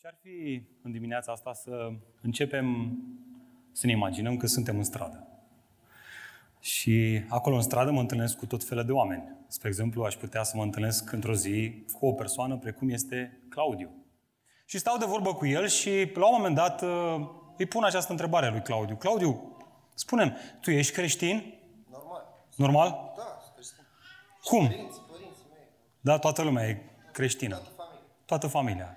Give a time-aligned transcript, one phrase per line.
[0.00, 1.90] Ce-ar fi în dimineața asta să
[2.22, 2.98] începem
[3.72, 5.26] să ne imaginăm că suntem în stradă.
[6.60, 9.36] Și acolo în stradă mă întâlnesc cu tot felul de oameni.
[9.46, 13.90] Spre exemplu, aș putea să mă întâlnesc într-o zi cu o persoană precum este Claudiu.
[14.64, 16.82] Și stau de vorbă cu el și la un moment dat
[17.56, 18.96] îi pun această întrebare lui Claudiu.
[18.96, 19.56] Claudiu,
[19.94, 21.54] spune tu ești creștin?
[21.90, 22.46] Normal.
[22.56, 23.12] Normal?
[23.16, 23.84] Da, creștin.
[24.44, 24.66] Cum?
[24.66, 25.66] Părinții, părinții mei.
[26.00, 27.56] Da, toată lumea e creștină.
[27.56, 28.04] Toată familia.
[28.24, 28.96] Toată familia.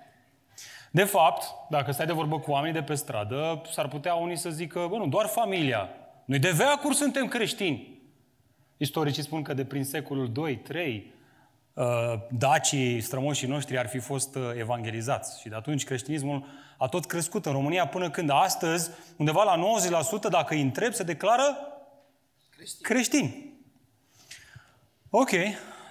[0.92, 4.50] De fapt, dacă stai de vorbă cu oamenii de pe stradă, s-ar putea unii să
[4.50, 5.90] zică, bă, nu, doar familia.
[6.26, 8.00] Noi de veacuri suntem creștini.
[8.78, 11.02] Istoricii spun că de prin secolul 2-3,
[12.30, 15.42] dacii, strămoșii noștri ar fi fost uh, evangelizați.
[15.42, 16.46] Și de atunci creștinismul
[16.78, 19.64] a tot crescut în România până când astăzi, undeva la
[20.28, 21.58] 90%, dacă îi întreb, se declară
[22.56, 22.82] Creștin.
[22.82, 23.54] creștini.
[25.10, 25.30] Ok,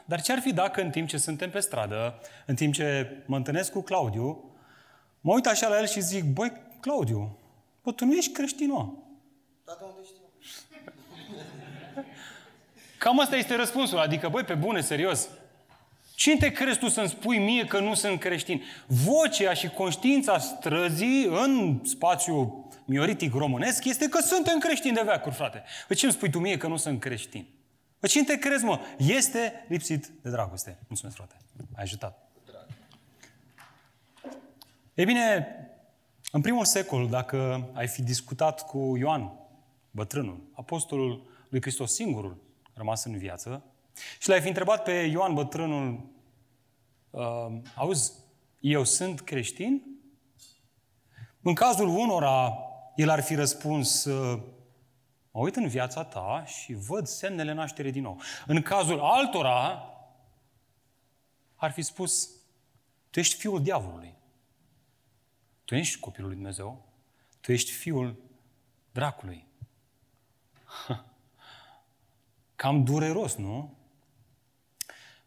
[0.05, 3.37] dar ce ar fi dacă în timp ce suntem pe stradă, în timp ce mă
[3.37, 4.50] întâlnesc cu Claudiu,
[5.21, 7.39] mă uit așa la el și zic, băi, Claudiu,
[7.83, 8.89] bă, tu nu ești creștin, mă.
[9.65, 10.21] Dar de unde știu?
[12.99, 13.99] Cam asta este răspunsul.
[13.99, 15.29] Adică, băi, pe bune, serios.
[16.15, 18.63] Cine te crezi tu să-mi spui mie că nu sunt creștin?
[18.87, 25.63] Vocea și conștiința străzii în spațiul mioritic românesc este că suntem creștini de veacuri, frate.
[25.87, 27.47] Păi ce îmi spui tu mie că nu sunt creștin?
[27.99, 28.81] Păi cine te crezi, mă?
[28.99, 30.79] Este lipsit de dragoste.
[30.87, 31.37] Mulțumesc, frate.
[31.77, 32.30] Ai ajutat.
[35.01, 35.47] Ei bine,
[36.33, 39.33] în primul secol, dacă ai fi discutat cu Ioan,
[39.91, 42.43] bătrânul, apostolul lui Hristos, singurul
[42.73, 43.65] rămas în viață,
[44.19, 46.11] și l-ai fi întrebat pe Ioan, bătrânul,
[47.11, 48.13] uh, auzi,
[48.59, 49.83] eu sunt creștin?
[51.43, 52.59] În cazul unora,
[52.97, 54.43] el ar fi răspuns, uh,
[55.31, 58.21] mă uit în viața ta și văd semnele nașterii din nou.
[58.47, 59.85] În cazul altora,
[61.55, 62.31] ar fi spus,
[63.11, 64.19] tu ești fiul diavolului.
[65.71, 66.87] Tu ești copilul lui Dumnezeu.
[67.41, 68.17] Tu ești fiul
[68.93, 69.47] dracului.
[72.57, 73.75] Cam dureros, nu?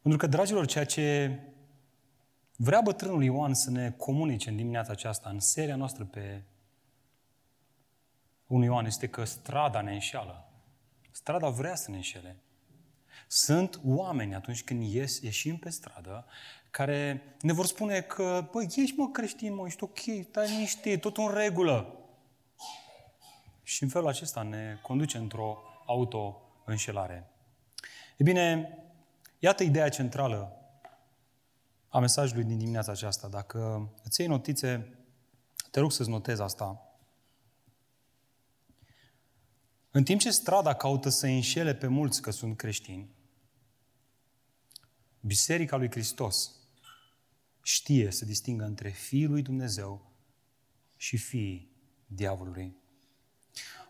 [0.02, 1.40] Pentru că, dragilor, ceea ce
[2.56, 6.44] vrea bătrânul Ioan să ne comunice în dimineața aceasta, în seria noastră pe
[8.48, 10.52] 1 Ioan, este că strada ne înșeală.
[11.12, 12.38] Strada vrea să ne înșele.
[13.28, 16.26] Sunt oameni atunci când ies, ieșim pe stradă
[16.74, 21.18] care ne vor spune că, băi, ești mă creștin, mă, ești ok, stai niște, tot
[21.18, 21.98] în regulă.
[23.64, 27.30] Și în felul acesta ne conduce într-o auto-înșelare.
[28.18, 28.78] E bine,
[29.40, 30.58] iată ideea centrală
[31.90, 33.28] a mesajului din dimineața aceasta.
[33.28, 34.98] Dacă îți iei notițe,
[35.72, 36.93] te rog să-ți notezi asta.
[39.96, 43.10] În timp ce strada caută să înșele pe mulți că sunt creștini,
[45.20, 46.52] Biserica lui Hristos
[47.62, 50.12] știe să distingă între Fiul lui Dumnezeu
[50.98, 51.72] și fiii
[52.06, 52.76] diavolului.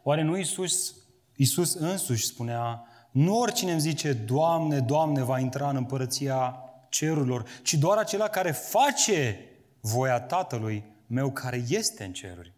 [0.03, 0.95] Oare nu Iisus,
[1.35, 6.59] Iisus însuși spunea, nu oricine îmi zice, Doamne, Doamne, va intra în împărăția
[6.89, 9.49] cerurilor, ci doar acela care face
[9.79, 12.53] voia Tatălui meu care este în ceruri.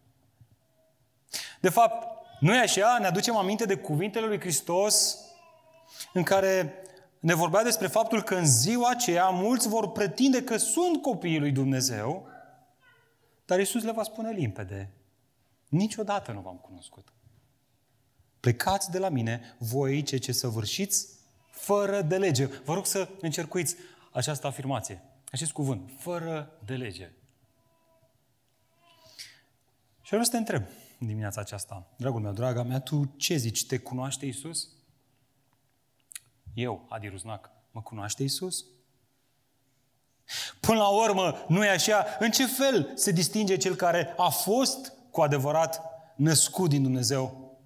[1.61, 2.97] De fapt, nu e așa?
[2.99, 5.17] Ne aducem aminte de cuvintele lui Hristos
[6.13, 6.73] în care
[7.19, 11.51] ne vorbea despre faptul că în ziua aceea mulți vor pretinde că sunt copiii lui
[11.51, 12.27] Dumnezeu,
[13.45, 14.91] dar Isus le va spune limpede.
[15.67, 17.07] Niciodată nu v-am cunoscut.
[18.39, 21.07] Plecați de la mine, voi cei ce săvârșiți
[21.49, 22.45] fără de lege.
[22.45, 23.75] Vă rog să încercuiți
[24.11, 27.11] această afirmație, acest cuvânt, fără de lege.
[30.01, 33.65] Și vreau să te întreb în dimineața aceasta, dragul meu, draga mea, tu ce zici?
[33.65, 34.69] Te cunoaște Isus?
[36.53, 38.65] Eu, Adi Ruznac, mă cunoaște Isus?
[40.59, 42.05] Până la urmă, nu e așa?
[42.19, 45.81] În ce fel se distinge cel care a fost cu adevărat
[46.15, 47.57] născut din Dumnezeu?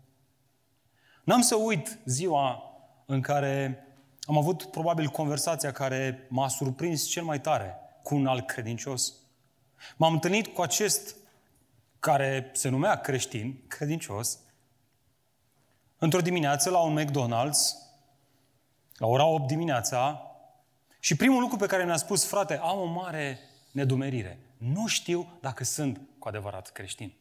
[1.23, 2.63] N-am să uit ziua
[3.05, 3.83] în care
[4.21, 9.13] am avut probabil conversația care m-a surprins cel mai tare cu un alt credincios.
[9.97, 11.15] M-am întâlnit cu acest
[11.99, 14.39] care se numea creștin, credincios,
[15.97, 17.59] într-o dimineață la un McDonald's,
[18.97, 20.23] la ora 8 dimineața,
[20.99, 23.39] și primul lucru pe care mi-a spus, frate, am o mare
[23.71, 24.39] nedumerire.
[24.57, 27.13] Nu știu dacă sunt cu adevărat creștin.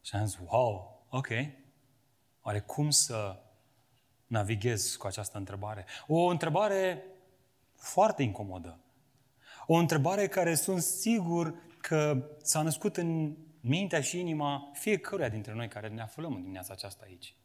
[0.00, 1.28] Și am zis, wow, ok.
[2.42, 3.42] Oare cum să
[4.26, 5.86] navighez cu această întrebare?
[6.06, 7.04] O întrebare
[7.76, 8.78] foarte incomodă.
[9.66, 11.54] O întrebare care sunt sigur
[11.88, 16.72] că s-a născut în mintea și inima fiecăruia dintre noi care ne aflăm în dimineața
[16.72, 17.36] aceasta aici.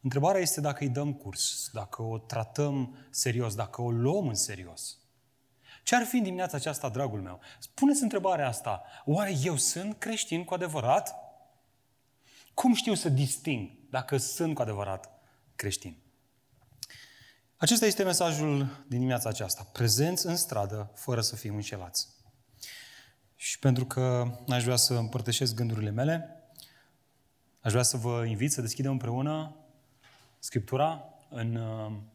[0.00, 4.98] Întrebarea este dacă îi dăm curs, dacă o tratăm serios, dacă o luăm în serios.
[5.82, 7.40] Ce ar fi în dimineața aceasta, dragul meu?
[7.58, 8.82] Spuneți întrebarea asta.
[9.04, 11.14] Oare eu sunt creștin cu adevărat?
[12.54, 15.10] Cum știu să disting dacă sunt cu adevărat
[15.54, 16.02] creștin?
[17.56, 19.68] Acesta este mesajul din dimineața aceasta.
[19.72, 22.15] Prezenți în stradă, fără să fim înșelați.
[23.36, 26.42] Și pentru că aș vrea să împărtășesc gândurile mele,
[27.60, 29.56] aș vrea să vă invit să deschidem împreună
[30.38, 31.04] Scriptura.
[31.28, 31.54] În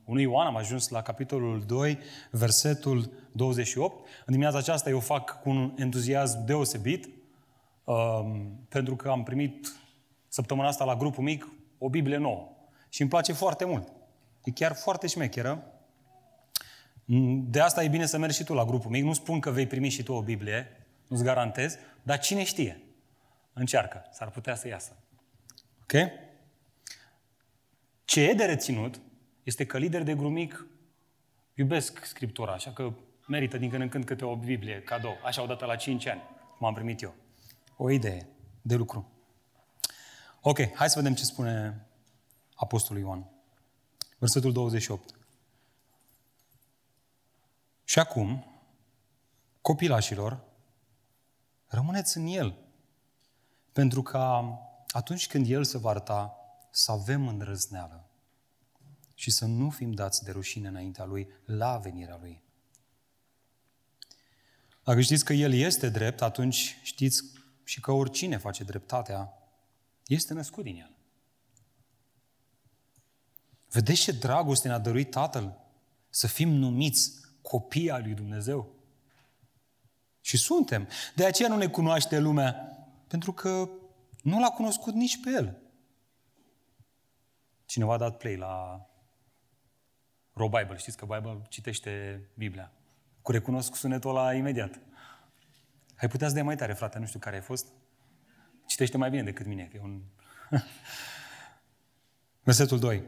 [0.06, 2.00] 1 uh, Ioan am ajuns la capitolul 2,
[2.31, 4.07] versetul 28.
[4.07, 7.09] În dimineața aceasta eu fac cu un entuziasm deosebit,
[7.83, 9.75] um, pentru că am primit
[10.27, 11.47] săptămâna asta la grupul mic
[11.77, 12.50] o Biblie nouă.
[12.89, 13.88] Și îmi place foarte mult.
[14.44, 15.63] E chiar foarte șmecheră.
[17.50, 19.03] De asta e bine să mergi și tu la grupul mic.
[19.03, 20.81] Nu spun că vei primi și tu o Biblie,
[21.12, 22.81] nu-ți garantez, dar cine știe?
[23.54, 24.98] Încearcă, s-ar putea să iasă.
[25.81, 26.12] Ok?
[28.06, 29.02] Ce e de reținut
[29.44, 30.66] este că lideri de grup mic
[31.54, 32.94] iubesc Scriptura, așa că
[33.28, 36.22] merită din când în când câte o Biblie, cadou, așa odată la 5 ani,
[36.58, 37.16] cum am primit eu.
[37.78, 38.28] O idee
[38.62, 39.12] de lucru.
[40.42, 41.86] Ok, hai să vedem ce spune
[42.56, 43.30] Apostolul Ioan.
[44.18, 45.16] Versetul 28.
[47.84, 48.46] Și acum,
[49.62, 50.50] copilașilor,
[51.71, 52.57] rămâneți în El,
[53.71, 54.41] pentru că
[54.88, 56.35] atunci când El se va arăta,
[56.71, 58.09] să avem îndrăzneală
[59.13, 62.44] și să nu fim dați de rușine înaintea Lui la venirea Lui.
[64.83, 67.23] Dacă știți că El este drept, atunci știți
[67.63, 69.33] și că oricine face dreptatea
[70.06, 70.95] este născut din El.
[73.69, 75.57] Vedeți ce dragoste ne-a dăruit Tatăl?
[76.09, 78.75] Să fim numiți copii al lui Dumnezeu.
[80.21, 80.88] Și suntem.
[81.15, 82.51] De aceea nu ne cunoaște lumea,
[83.07, 83.69] pentru că
[84.23, 85.62] nu l-a cunoscut nici pe El.
[87.65, 88.85] Cineva a dat play la
[90.33, 90.77] Ro Bible.
[90.77, 92.71] Știți că Bible citește Biblia.
[93.21, 94.79] Cu recunosc sunetul ăla imediat.
[95.97, 97.67] Ai putea să dai mai tare, frate, nu știu care ai fost.
[98.65, 100.01] Citește mai bine decât mine, că e un...
[102.44, 103.03] Versetul 2.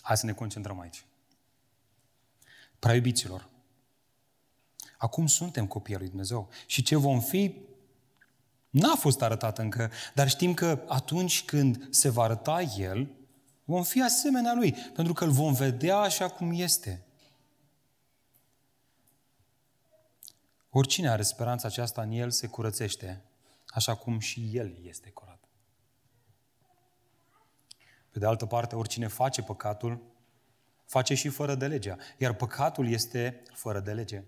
[0.00, 1.04] Hai să ne concentrăm aici.
[2.78, 3.48] Prea iubiților,
[5.00, 7.54] acum suntem copii al lui Dumnezeu și ce vom fi
[8.70, 13.10] n-a fost arătat încă, dar știm că atunci când se va arăta El,
[13.64, 17.04] vom fi asemenea Lui, pentru că îl vom vedea așa cum este.
[20.70, 23.24] Oricine are speranța aceasta în El se curățește,
[23.66, 25.44] așa cum și El este curat.
[28.10, 30.02] Pe de altă parte, oricine face păcatul,
[30.86, 31.96] face și fără de legea.
[32.18, 34.24] Iar păcatul este fără de lege.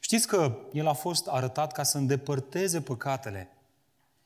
[0.00, 3.50] Știți că el a fost arătat ca să îndepărteze păcatele.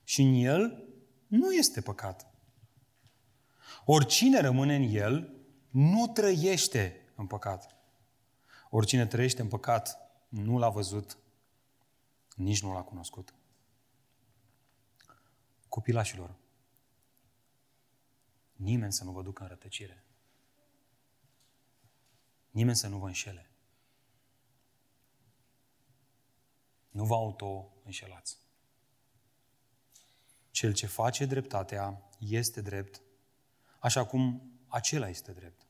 [0.05, 0.85] Și în el
[1.27, 2.31] nu este păcat.
[3.85, 5.35] Oricine rămâne în el,
[5.71, 7.77] nu trăiește în păcat.
[8.71, 9.99] Oricine trăiește în păcat,
[10.29, 11.19] nu l-a văzut,
[12.37, 13.35] nici nu l-a cunoscut.
[15.69, 16.35] Copilașilor,
[18.53, 20.05] nimeni să nu vă ducă în rătăcire.
[22.51, 23.50] Nimeni să nu vă înșele.
[26.91, 28.39] Nu vă auto-înșelați.
[30.51, 33.03] Cel ce face dreptatea este drept,
[33.79, 35.67] așa cum acela este drept.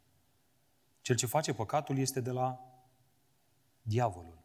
[1.00, 2.60] Cel ce face păcatul este de la
[3.82, 4.38] diavolul.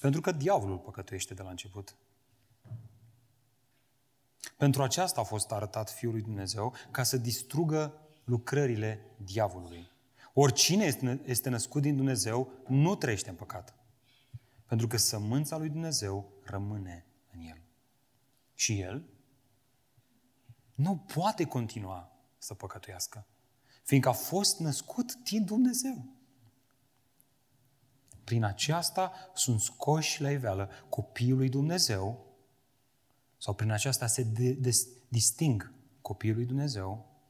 [0.00, 1.96] Pentru că diavolul păcătuiește de la început.
[4.56, 9.90] Pentru aceasta a fost arătat Fiul lui Dumnezeu, ca să distrugă lucrările diavolului.
[10.32, 13.74] Oricine este născut din Dumnezeu nu trăiește în păcat.
[14.72, 17.62] Pentru că sămânța lui Dumnezeu rămâne în el.
[18.54, 19.04] Și el
[20.74, 23.26] nu poate continua să păcătuiască,
[23.82, 26.06] fiindcă a fost născut din Dumnezeu.
[28.24, 32.26] Prin aceasta sunt scoși la iveală copiii lui Dumnezeu,
[33.38, 34.70] sau prin aceasta se de, de,
[35.08, 37.20] disting copiii lui Dumnezeu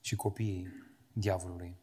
[0.00, 0.68] și copiii
[1.12, 1.76] diavolului.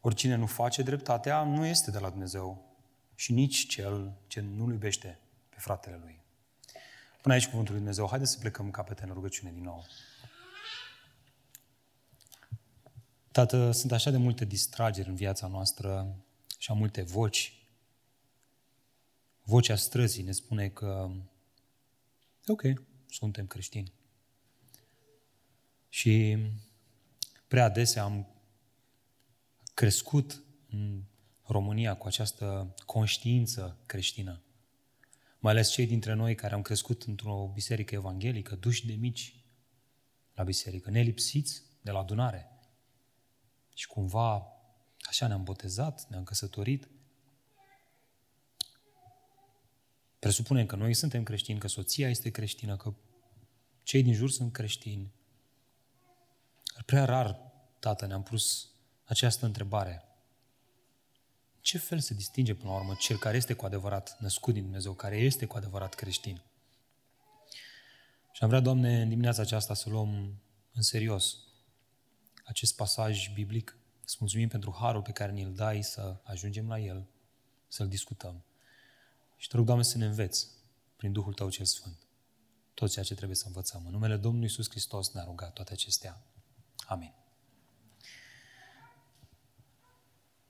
[0.00, 2.76] Oricine nu face dreptatea nu este de la Dumnezeu
[3.14, 6.20] și nici cel ce nu-l iubește pe fratele lui.
[7.22, 8.08] Până aici cuvântul lui Dumnezeu.
[8.08, 9.86] Haideți să plecăm capete în rugăciune din nou.
[13.32, 16.16] Tată, sunt așa de multe distrageri în viața noastră
[16.58, 17.54] și am multe voci.
[19.42, 21.10] Vocea străzii ne spune că
[22.46, 22.62] ok,
[23.08, 23.92] suntem creștini.
[25.88, 26.38] Și
[27.48, 28.26] prea adesea am
[29.80, 31.02] crescut în
[31.46, 34.42] România cu această conștiință creștină.
[35.38, 39.44] Mai ales cei dintre noi care am crescut într-o biserică evanghelică, duși de mici
[40.34, 42.50] la biserică, nelipsiți de la adunare.
[43.74, 44.46] Și cumva
[45.00, 46.88] așa ne-am botezat, ne-am căsătorit.
[50.18, 52.94] Presupunem că noi suntem creștini, că soția este creștină, că
[53.82, 55.12] cei din jur sunt creștini.
[56.86, 58.70] Prea rar, tată, ne-am pus
[59.10, 60.04] această întrebare.
[61.60, 64.92] Ce fel se distinge până la urmă cel care este cu adevărat născut din Dumnezeu,
[64.92, 66.42] care este cu adevărat creștin?
[68.32, 70.40] Și am vrea, Doamne, în dimineața aceasta să luăm
[70.72, 71.36] în serios
[72.44, 73.76] acest pasaj biblic.
[74.04, 77.06] Să mulțumim pentru harul pe care ni-l dai să ajungem la el,
[77.68, 78.44] să-l discutăm.
[79.36, 80.48] Și te rog, Doamne, să ne înveți
[80.96, 81.98] prin Duhul Tău cel Sfânt
[82.80, 83.82] tot ceea ce trebuie să învățăm.
[83.84, 86.22] În numele Domnului Iisus Hristos ne-a rugat toate acestea.
[86.86, 87.12] Amin.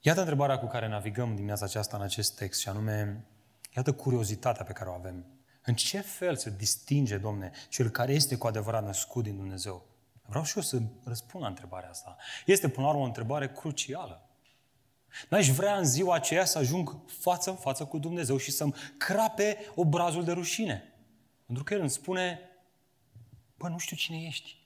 [0.00, 3.24] Iată întrebarea cu care navigăm dimineața aceasta în acest text și anume,
[3.76, 5.26] iată curiozitatea pe care o avem.
[5.64, 9.86] În ce fel se distinge, Domne, cel care este cu adevărat născut din Dumnezeu?
[10.22, 12.16] Vreau și eu să răspund la întrebarea asta.
[12.46, 14.28] Este, până la urmă, o întrebare crucială.
[15.28, 19.58] N-aș vrea în ziua aceea să ajung față în față cu Dumnezeu și să-mi crape
[19.74, 20.94] obrazul de rușine.
[21.46, 22.40] Pentru că El îmi spune,
[23.56, 24.56] bă, nu știu cine ești.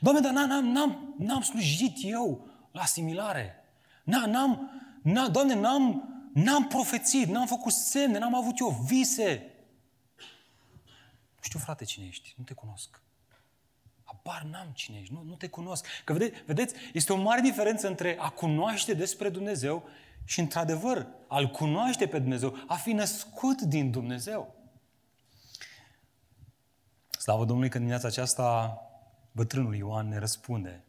[0.00, 3.65] Doamne, dar n-am, n-am, n-am slujit eu la asimilare.
[4.06, 4.70] N-am,
[5.02, 9.50] n-am, Doamne, n-am, n-am profețit, n-am făcut semne, n-am avut eu vise.
[11.36, 13.02] Nu știu, frate, cine ești, nu te cunosc.
[14.04, 15.86] Habar n-am cine ești, nu, nu te cunosc.
[16.04, 19.88] Că vedeți, vedeți, este o mare diferență între a cunoaște despre Dumnezeu
[20.24, 24.54] și, într-adevăr, a-L cunoaște pe Dumnezeu, a fi născut din Dumnezeu.
[27.10, 28.78] Slavă Domnului că dimineața aceasta
[29.32, 30.84] bătrânul Ioan ne răspunde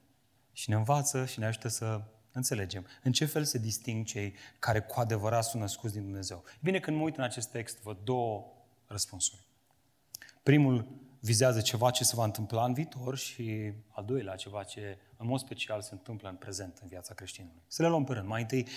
[0.54, 2.02] și ne învață și ne ajută să
[2.38, 6.44] înțelegem în ce fel se disting cei care cu adevărat sunt născuți din Dumnezeu.
[6.62, 8.46] Bine, când mă uit în acest text, văd două
[8.88, 9.46] răspunsuri.
[10.44, 10.88] Primul
[11.20, 15.40] vizează ceva ce se va întâmpla în viitor și al doilea ceva ce în mod
[15.40, 17.62] special se întâmplă în prezent în viața creștinului.
[17.68, 18.28] Să le luăm pe rând.
[18.28, 18.68] Mai întâi,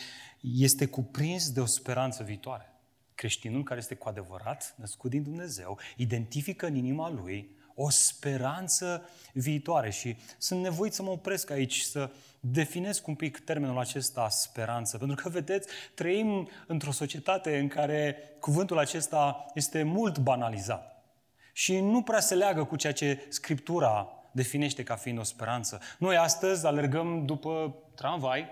[0.40, 2.72] este cuprins de o speranță viitoare.
[3.14, 9.90] Creștinul care este cu adevărat născut din Dumnezeu identifică în inima lui o speranță viitoare
[9.90, 12.10] și sunt nevoit să mă opresc aici să
[12.40, 18.78] definesc un pic termenul acesta speranță, pentru că, vedeți, trăim într-o societate în care cuvântul
[18.78, 21.04] acesta este mult banalizat
[21.52, 25.80] și nu prea se leagă cu ceea ce Scriptura definește ca fiind o speranță.
[25.98, 28.48] Noi astăzi alergăm după tramvai,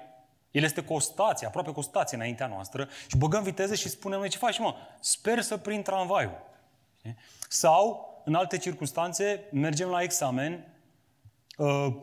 [0.50, 3.88] el este cu o stație, aproape cu o stație înaintea noastră și băgăm viteză și
[3.88, 4.74] spunem, noi ce faci, mă?
[5.00, 6.46] Sper să prind tramvaiul.
[7.48, 10.74] Sau, în alte circunstanțe, mergem la examen
[11.56, 11.96] uh,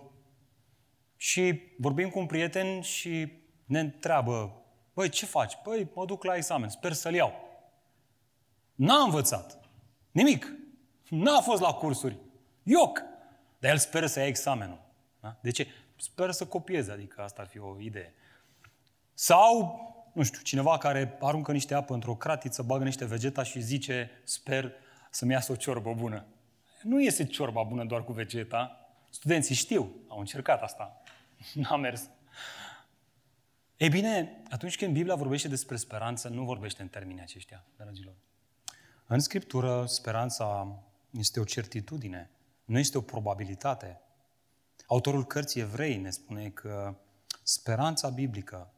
[1.15, 3.31] și vorbim cu un prieten și
[3.65, 4.63] ne întreabă,
[4.93, 5.57] băi, ce faci?
[5.63, 7.33] Păi, mă duc la examen, sper să-l iau.
[8.75, 9.59] N-a învățat.
[10.11, 10.51] Nimic.
[11.09, 12.17] N-a fost la cursuri.
[12.63, 13.03] Ioc!
[13.59, 14.79] Dar el speră să ia examenul.
[15.19, 15.37] Da?
[15.41, 15.67] De ce?
[15.95, 18.13] Speră să copieze, adică asta ar fi o idee.
[19.13, 19.79] Sau,
[20.13, 24.73] nu știu, cineva care aruncă niște apă într-o cratiță, bagă niște vegeta și zice, sper
[25.15, 26.25] să-mi iasă o ciorbă bună.
[26.83, 28.89] Nu iese ciorba bună doar cu vegeta.
[29.09, 31.01] Studenții știu, au încercat asta.
[31.53, 32.09] N-a mers.
[33.77, 38.15] Ei bine, atunci când Biblia vorbește despre speranță, nu vorbește în termenii aceștia, dragilor.
[39.07, 40.79] În Scriptură, speranța
[41.09, 42.29] este o certitudine,
[42.65, 44.01] nu este o probabilitate.
[44.87, 46.95] Autorul cărții evrei ne spune că
[47.43, 48.73] speranța biblică,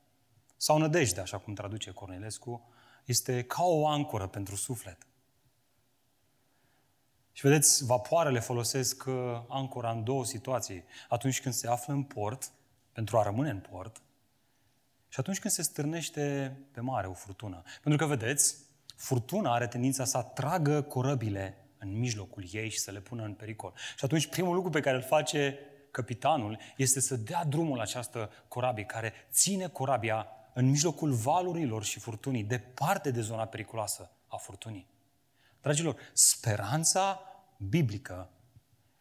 [0.57, 2.69] sau nădejde, așa cum traduce Cornelescu,
[3.05, 5.06] este ca o ancoră pentru suflet.
[7.37, 9.13] Și vedeți, vapoarele folosesc uh,
[9.47, 10.83] ancora în două situații.
[11.09, 12.51] Atunci când se află în port,
[12.91, 14.01] pentru a rămâne în port,
[15.07, 17.63] și atunci când se stârnește pe mare o furtună.
[17.81, 18.55] Pentru că, vedeți,
[18.95, 23.73] furtuna are tendința să atragă corăbile în mijlocul ei și să le pună în pericol.
[23.97, 25.59] Și atunci primul lucru pe care îl face
[25.91, 31.99] capitanul este să dea drumul la această corabie care ține corabia în mijlocul valurilor și
[31.99, 34.95] furtunii, departe de zona periculoasă a furtunii.
[35.61, 37.21] Dragilor, speranța
[37.57, 38.29] biblică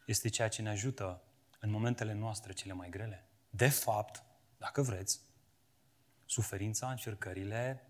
[0.06, 1.22] este ceea ce ne ajută
[1.60, 3.28] în momentele noastre cele mai grele.
[3.50, 4.22] De fapt,
[4.58, 5.20] dacă vreți,
[6.24, 7.86] suferința, încercările,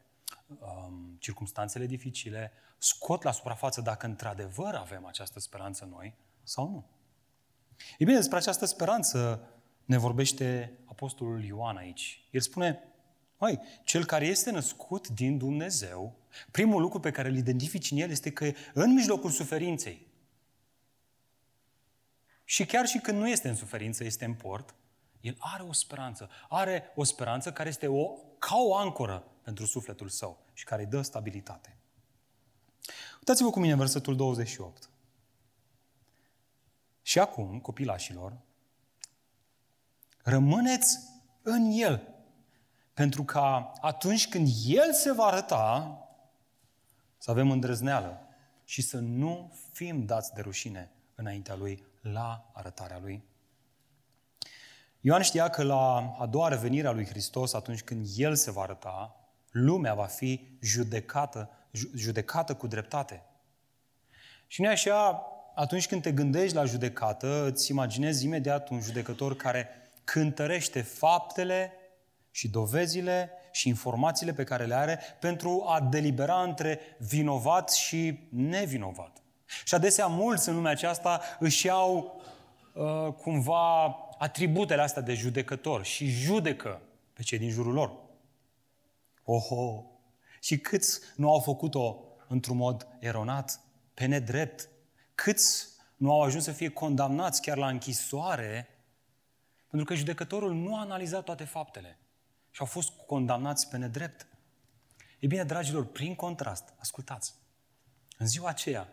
[0.58, 6.86] um, circumstanțele dificile scot la suprafață dacă într-adevăr avem această speranță noi sau nu.
[7.98, 9.48] E bine, despre această speranță
[9.84, 12.28] ne vorbește Apostolul Ioan aici.
[12.30, 12.82] El spune,
[13.38, 16.16] Măi, cel care este născut din Dumnezeu,
[16.50, 20.06] primul lucru pe care îl identifici în el este că în mijlocul suferinței,
[22.48, 24.74] și chiar și când nu este în suferință, este în port,
[25.20, 26.30] el are o speranță.
[26.48, 28.06] Are o speranță care este o,
[28.38, 31.76] ca o ancoră pentru sufletul său și care îi dă stabilitate.
[33.14, 34.90] Uitați-vă cu mine în versetul 28.
[37.02, 38.36] Și acum, copilașilor,
[40.22, 40.98] rămâneți
[41.42, 42.14] în El.
[42.94, 45.98] Pentru ca atunci când El se va arăta,
[47.26, 48.20] să avem îndrăzneală
[48.64, 53.24] și să nu fim dați de rușine înaintea Lui, la arătarea Lui.
[55.00, 58.62] Ioan știa că la a doua revenire a lui Hristos, atunci când El se va
[58.62, 59.16] arăta,
[59.50, 61.50] lumea va fi judecată,
[61.94, 63.22] judecată cu dreptate.
[64.46, 65.22] Și nu așa,
[65.54, 69.68] atunci când te gândești la judecată, îți imaginezi imediat un judecător care
[70.04, 71.72] cântărește faptele
[72.30, 79.22] și dovezile și informațiile pe care le are pentru a delibera între vinovat și nevinovat.
[79.64, 82.20] Și adesea mulți în lumea aceasta își iau
[82.72, 86.80] uh, cumva atributele astea de judecător și judecă
[87.12, 87.92] pe cei din jurul lor.
[89.24, 89.84] Oho!
[90.40, 93.60] Și câți nu au făcut-o într-un mod eronat,
[93.94, 94.68] pe nedrept?
[95.14, 98.68] Câți nu au ajuns să fie condamnați chiar la închisoare
[99.68, 101.98] pentru că judecătorul nu a analizat toate faptele
[102.56, 104.26] și au fost condamnați pe nedrept?
[105.18, 107.34] E bine, dragilor, prin contrast, ascultați,
[108.18, 108.88] în ziua aceea,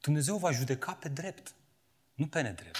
[0.00, 1.54] Dumnezeu va judeca pe drept,
[2.14, 2.76] nu pe nedrept.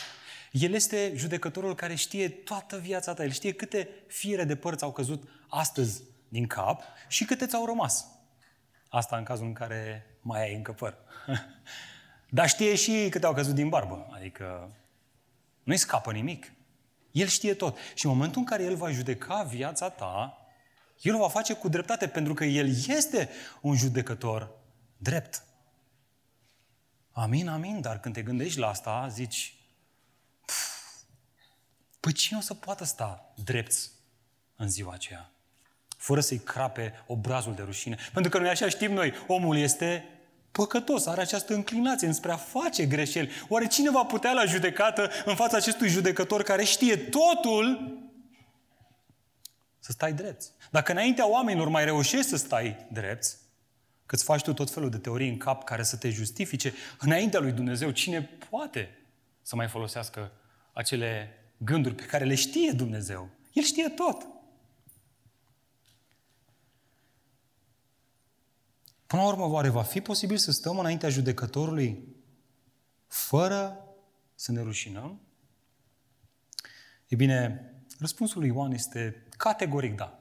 [0.50, 3.24] El este judecătorul care știe toată viața ta.
[3.24, 8.06] El știe câte fiere de părți au căzut astăzi din cap și câte ți-au rămas.
[8.88, 10.98] Asta în cazul în care mai ai încă păr.
[12.36, 14.08] Dar știe și câte au căzut din barbă.
[14.10, 14.76] Adică
[15.62, 16.52] nu-i scapă nimic.
[17.14, 17.76] El știe tot.
[17.94, 20.46] Și în momentul în care El va judeca viața ta,
[21.00, 23.30] El o va face cu dreptate, pentru că El este
[23.60, 24.50] un judecător
[24.96, 25.42] drept.
[27.10, 29.54] Amin, amin, dar când te gândești la asta, zici,
[32.00, 33.74] păi cine o să poată sta drept
[34.56, 35.30] în ziua aceea?
[35.96, 37.96] Fără să-i crape obrazul de rușine.
[38.12, 40.04] Pentru că noi așa știm noi, omul este
[40.56, 43.30] păcătos, are această înclinație înspre a face greșeli.
[43.48, 47.98] Oare cine va putea la judecată în fața acestui judecător care știe totul
[49.78, 50.42] să stai drept?
[50.70, 53.24] Dacă înaintea oamenilor mai reușești să stai drept,
[54.06, 57.40] că îți faci tu tot felul de teorii în cap care să te justifice, înaintea
[57.40, 58.98] lui Dumnezeu, cine poate
[59.42, 60.32] să mai folosească
[60.72, 63.28] acele gânduri pe care le știe Dumnezeu?
[63.52, 64.26] El știe tot.
[69.14, 72.16] Până la urmă, oare va fi posibil să stăm înaintea judecătorului
[73.06, 73.84] fără
[74.34, 75.20] să ne rușinăm?
[77.06, 80.18] E bine, răspunsul lui Ioan este categoric da.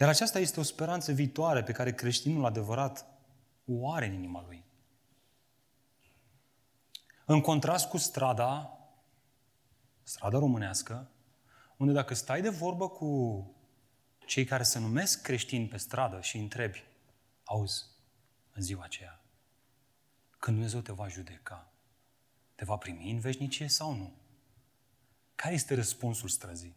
[0.00, 3.06] Iar aceasta este o speranță viitoare pe care creștinul adevărat
[3.64, 4.64] o are în inima lui.
[7.24, 8.78] În contrast cu strada,
[10.02, 11.10] strada românească,
[11.76, 13.59] unde dacă stai de vorbă cu
[14.30, 16.84] cei care se numesc creștini pe stradă și întrebi,
[17.44, 17.84] auzi,
[18.52, 19.20] în ziua aceea,
[20.30, 21.72] când Dumnezeu te va judeca,
[22.54, 24.12] te va primi în veșnicie sau nu?
[25.34, 26.76] Care este răspunsul străzii?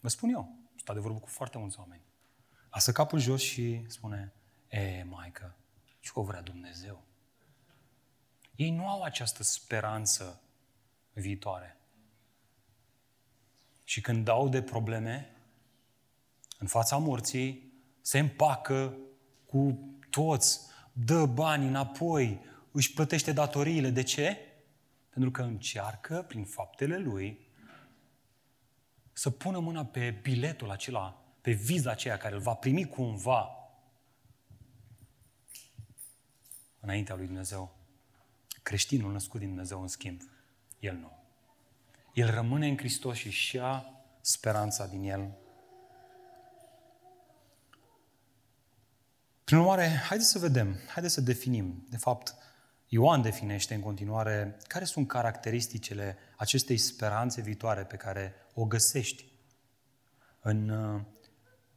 [0.00, 2.02] Vă spun eu, stau de vorbă cu foarte mulți oameni.
[2.70, 4.32] Lasă capul jos și spune,
[4.68, 5.56] e, maică,
[6.00, 7.04] ce o vrea Dumnezeu?
[8.56, 10.42] Ei nu au această speranță
[11.12, 11.76] viitoare.
[13.84, 15.31] Și când dau de probleme,
[16.62, 18.96] în fața morții, se împacă
[19.46, 19.78] cu
[20.10, 20.60] toți,
[20.92, 23.90] dă bani înapoi, își plătește datoriile.
[23.90, 24.36] De ce?
[25.10, 27.48] Pentru că încearcă, prin faptele lui,
[29.12, 33.50] să pună mâna pe biletul acela, pe viza aceea care îl va primi cumva
[36.80, 37.76] înaintea lui Dumnezeu.
[38.62, 40.20] Creștinul născut din Dumnezeu, în schimb,
[40.78, 41.12] el nu.
[42.12, 43.86] El rămâne în Hristos și își ia
[44.20, 45.40] speranța din el.
[49.52, 51.86] Prin urmare, haideți să vedem, haideți să definim.
[51.90, 52.34] De fapt,
[52.88, 59.24] Ioan definește în continuare care sunt caracteristicile acestei speranțe viitoare pe care o găsești
[60.40, 61.00] în uh,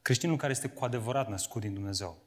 [0.01, 2.23] creștinul care este cu adevărat născut din Dumnezeu.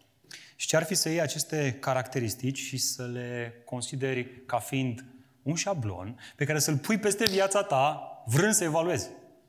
[0.56, 5.04] Și ce ar fi să iei aceste caracteristici și să le consideri ca fiind
[5.42, 9.08] un șablon pe care să-l pui peste viața ta, vrând să evaluezi.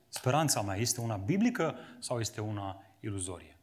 [0.10, 3.59] Speranța mea este una biblică sau este una iluzorie?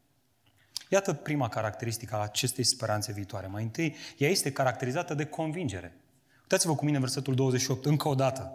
[0.88, 3.46] Iată prima caracteristică a acestei speranțe viitoare.
[3.46, 5.96] Mai întâi, ea este caracterizată de convingere.
[6.40, 8.53] Uitați-vă cu mine versetul 28, încă o dată.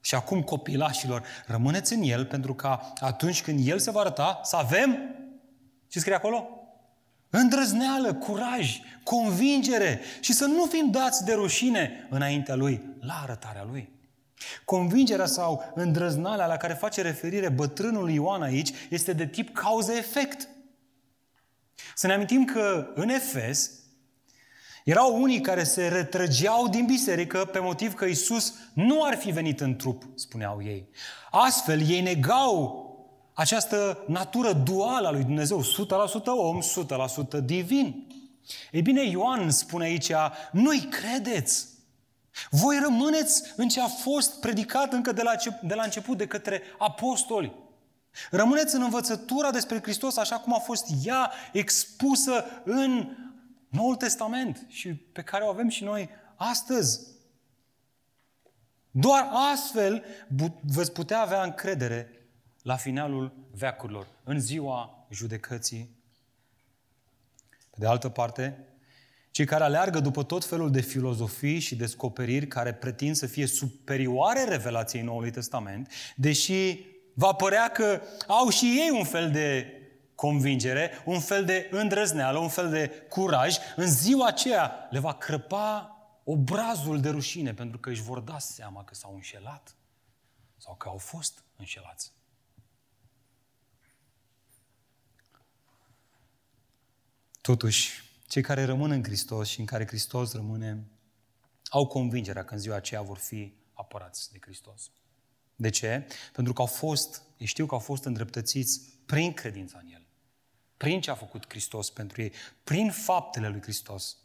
[0.00, 4.56] Și acum, copilașilor, rămâneți în El pentru ca atunci când El se va arăta, să
[4.56, 4.98] avem,
[5.88, 6.48] ce scrie acolo?
[7.30, 13.90] Îndrăzneală, curaj, convingere și să nu fim dați de rușine înaintea Lui, la arătarea Lui.
[14.64, 20.48] Convingerea sau îndrăznalea la care face referire bătrânul Ioan aici este de tip cauză-efect.
[21.94, 23.80] Să ne amintim că în Efes
[24.84, 29.60] Erau unii care se retrăgeau din biserică pe motiv că Isus nu ar fi venit
[29.60, 30.88] în trup, spuneau ei.
[31.30, 32.88] Astfel, ei negau
[33.34, 35.64] această natură duală a lui Dumnezeu, 100%
[36.24, 36.60] om,
[37.40, 38.06] 100% divin.
[38.72, 40.12] Ei bine, Ioan spune aici,
[40.52, 41.68] nu-i credeți.
[42.50, 46.62] Voi rămâneți în ce a fost predicat încă de la, de la început de către
[46.78, 47.52] apostoli.
[48.30, 53.16] Rămâneți în învățătura despre Hristos așa cum a fost ea expusă în
[53.68, 57.00] Noul Testament și pe care o avem și noi astăzi.
[58.90, 60.04] Doar astfel
[60.60, 62.28] veți putea avea încredere
[62.62, 65.98] la finalul veacurilor, în ziua judecății.
[67.70, 68.64] Pe de altă parte,
[69.30, 74.44] cei care aleargă după tot felul de filozofii și descoperiri care pretind să fie superioare
[74.44, 79.74] revelației Noului Testament, deși va părea că au și ei un fel de
[80.14, 85.94] convingere, un fel de îndrăzneală, un fel de curaj, în ziua aceea le va crăpa
[86.24, 89.74] obrazul de rușine pentru că își vor da seama că s-au înșelat
[90.56, 92.12] sau că au fost înșelați.
[97.40, 100.84] Totuși, cei care rămân în Hristos și în care Hristos rămâne,
[101.68, 104.90] au convingerea că în ziua aceea vor fi apărați de Hristos.
[105.60, 106.06] De ce?
[106.32, 110.06] Pentru că au fost, ei știu că au fost îndreptățiți prin credința în El.
[110.76, 112.32] Prin ce a făcut Hristos pentru ei.
[112.64, 114.16] Prin faptele lui Hristos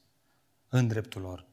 [0.69, 1.45] în dreptul lor.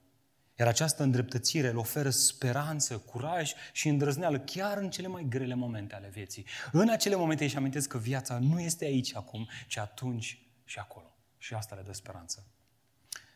[0.58, 5.94] Iar această îndreptățire le oferă speranță, curaj și îndrăzneală chiar în cele mai grele momente
[5.94, 6.46] ale vieții.
[6.72, 11.16] În acele momente își amintesc că viața nu este aici acum, ci atunci și acolo
[11.38, 12.46] și asta le dă speranță.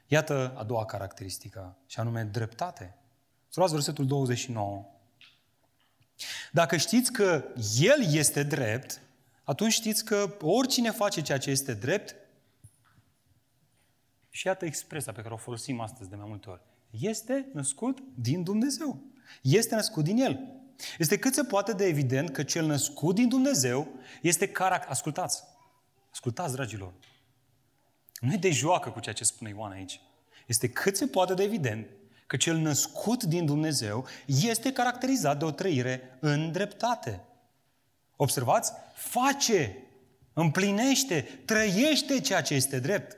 [0.07, 2.97] Iată a doua caracteristică, și anume dreptate.
[3.49, 4.96] Să luați versetul 29.
[6.53, 7.45] Dacă știți că
[7.79, 9.01] El este drept,
[9.45, 12.15] atunci știți că oricine face ceea ce este drept,
[14.31, 18.43] și iată expresia pe care o folosim astăzi de mai multe ori, este născut din
[18.43, 19.03] Dumnezeu.
[19.43, 20.41] Este născut din El.
[20.99, 23.89] Este cât se poate de evident că cel născut din Dumnezeu
[24.23, 24.89] este caract...
[24.89, 25.43] Ascultați!
[26.11, 26.93] Ascultați, dragilor!
[28.21, 30.01] Nu e de joacă cu ceea ce spune Ioan aici.
[30.47, 31.87] Este cât se poate de evident
[32.27, 37.25] că cel născut din Dumnezeu este caracterizat de o trăire în dreptate.
[38.17, 38.73] Observați?
[38.95, 39.77] Face,
[40.33, 43.17] împlinește, trăiește ceea ce este drept.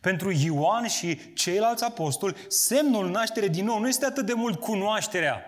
[0.00, 5.42] Pentru Ioan și ceilalți apostoli, semnul naștere din nou nu este atât de mult cunoașterea,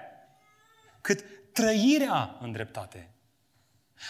[1.01, 3.11] cât trăirea în dreptate.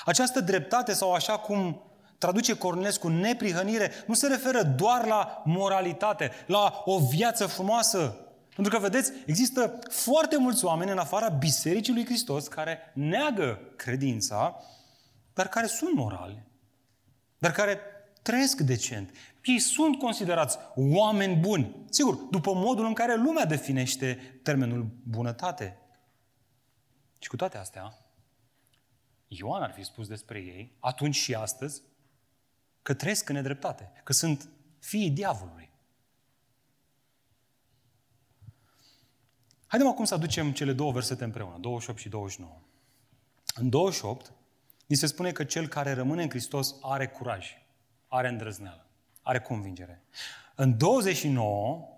[0.05, 1.83] Această dreptate, sau așa cum
[2.19, 8.26] traduce Cornelescu, neprihănire, nu se referă doar la moralitate, la o viață frumoasă.
[8.57, 14.63] Pentru că, vedeți, există foarte mulți oameni în afara Bisericii lui Hristos care neagă credința,
[15.33, 16.43] dar care sunt morali,
[17.39, 17.81] dar care
[18.23, 19.11] trăiesc decent.
[19.43, 21.85] Ei sunt considerați oameni buni.
[21.91, 25.79] Sigur, după modul în care lumea definește termenul bunătate.
[27.19, 27.99] Și cu toate astea,
[29.29, 31.83] Ioan ar fi spus despre ei, atunci și astăzi,
[32.83, 35.66] că trăiesc în nedreptate, că sunt fiii diavolului.
[39.77, 42.61] Haidem acum să aducem cele două versete împreună, 28 și 29.
[43.55, 44.33] În 28,
[44.87, 47.51] ni se spune că cel care rămâne în Hristos are curaj,
[48.09, 48.87] are îndrăzneală,
[49.23, 50.03] are convingere.
[50.55, 51.89] În 29,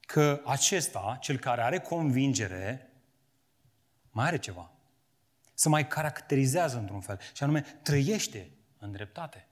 [0.00, 2.92] că acesta, cel care are convingere,
[4.10, 4.70] mai are ceva.
[5.54, 9.48] Se mai caracterizează într-un fel, și anume trăiește în dreptate.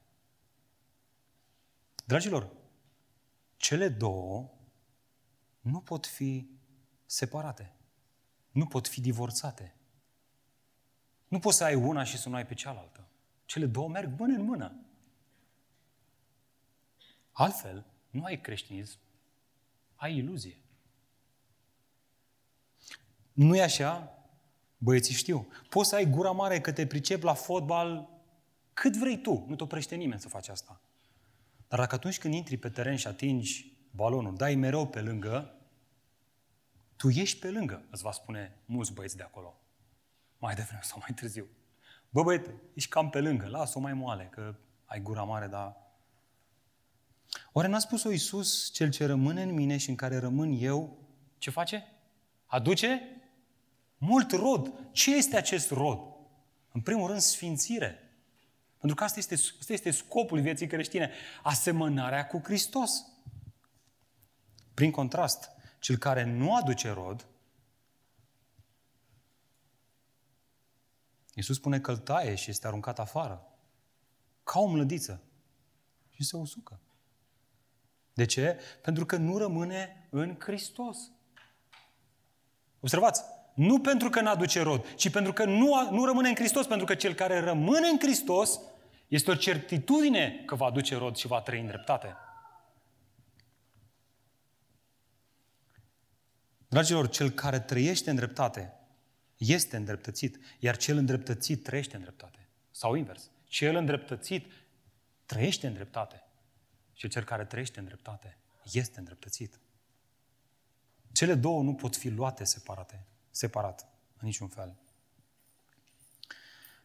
[2.04, 2.50] Dragilor,
[3.56, 4.50] cele două
[5.60, 6.53] nu pot fi
[7.14, 7.72] separate.
[8.50, 9.74] Nu pot fi divorțate.
[11.28, 13.08] Nu poți să ai una și să nu ai pe cealaltă.
[13.44, 14.74] Cele două merg mână în mână.
[17.32, 18.98] Altfel, nu ai creștinism,
[19.94, 20.58] ai iluzie.
[23.32, 24.18] Nu e așa?
[24.78, 25.48] Băieții știu.
[25.68, 28.08] Poți să ai gura mare că te pricep la fotbal
[28.72, 29.44] cât vrei tu.
[29.48, 30.80] Nu te oprește nimeni să faci asta.
[31.68, 35.63] Dar dacă atunci când intri pe teren și atingi balonul, dai mereu pe lângă,
[36.96, 39.60] tu ești pe lângă, îți va spune mulți băieți de acolo.
[40.38, 41.46] Mai devreme sau mai târziu.
[42.10, 44.54] Bă, băiete, ești cam pe lângă, lasă-o mai moale, că
[44.84, 45.76] ai gura mare, dar...
[47.52, 50.98] Oare n-a spus-o Iisus, cel ce rămâne în mine și în care rămân eu,
[51.38, 51.86] ce face?
[52.46, 53.00] Aduce
[53.98, 54.72] mult rod.
[54.92, 55.98] Ce este acest rod?
[56.72, 57.98] În primul rând, sfințire.
[58.78, 61.10] Pentru că asta este, asta este scopul vieții creștine,
[61.42, 63.04] asemănarea cu Hristos.
[64.74, 65.50] Prin contrast,
[65.84, 67.26] cel care nu aduce rod,
[71.34, 73.46] Iisus spune că îl taie și este aruncat afară,
[74.44, 75.22] ca o mlădiță,
[76.10, 76.80] și se usucă.
[78.14, 78.60] De ce?
[78.82, 80.98] Pentru că nu rămâne în Hristos.
[82.80, 83.22] Observați,
[83.54, 86.94] nu pentru că n-aduce rod, ci pentru că nu, nu rămâne în Hristos, pentru că
[86.94, 88.60] cel care rămâne în Hristos
[89.08, 92.16] este o certitudine că va aduce rod și va trăi în dreptate.
[96.74, 98.72] Dragilor, cel care trăiește în dreptate
[99.36, 102.48] este îndreptățit, iar cel îndreptățit trăiește în dreptate.
[102.70, 103.30] Sau invers.
[103.44, 104.46] Cel îndreptățit
[105.26, 106.22] trăiește în dreptate
[106.92, 108.38] și cel care trăiește în dreptate
[108.72, 109.60] este îndreptățit.
[111.12, 114.74] Cele două nu pot fi luate separate, separat, în niciun fel.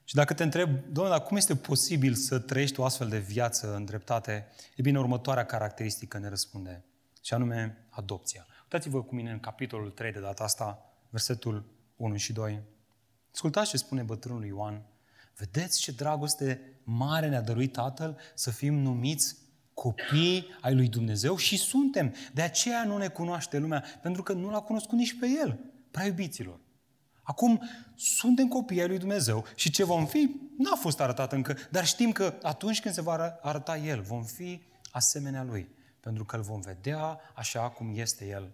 [0.03, 3.75] Și dacă te întreb, domnule, dar cum este posibil să trăiești o astfel de viață
[3.75, 4.47] în dreptate?
[4.75, 6.83] E bine, următoarea caracteristică ne răspunde,
[7.21, 8.47] și anume adopția.
[8.71, 12.61] Uitați-vă cu mine în capitolul 3 de data asta, versetul 1 și 2.
[13.33, 14.85] Ascultați ce spune bătrânul Ioan.
[15.35, 19.35] Vedeți ce dragoste mare ne-a dăruit Tatăl să fim numiți
[19.73, 22.13] copii ai lui Dumnezeu și suntem.
[22.33, 25.59] De aceea nu ne cunoaște lumea, pentru că nu l-a cunoscut nici pe El,
[25.91, 26.59] prea iubiților.
[27.21, 27.61] Acum
[27.95, 32.11] suntem copii ai lui Dumnezeu și ce vom fi n-a fost arătat încă, dar știm
[32.11, 36.59] că atunci când se va arăta El, vom fi asemenea Lui, pentru că îl vom
[36.59, 38.51] vedea așa cum este El.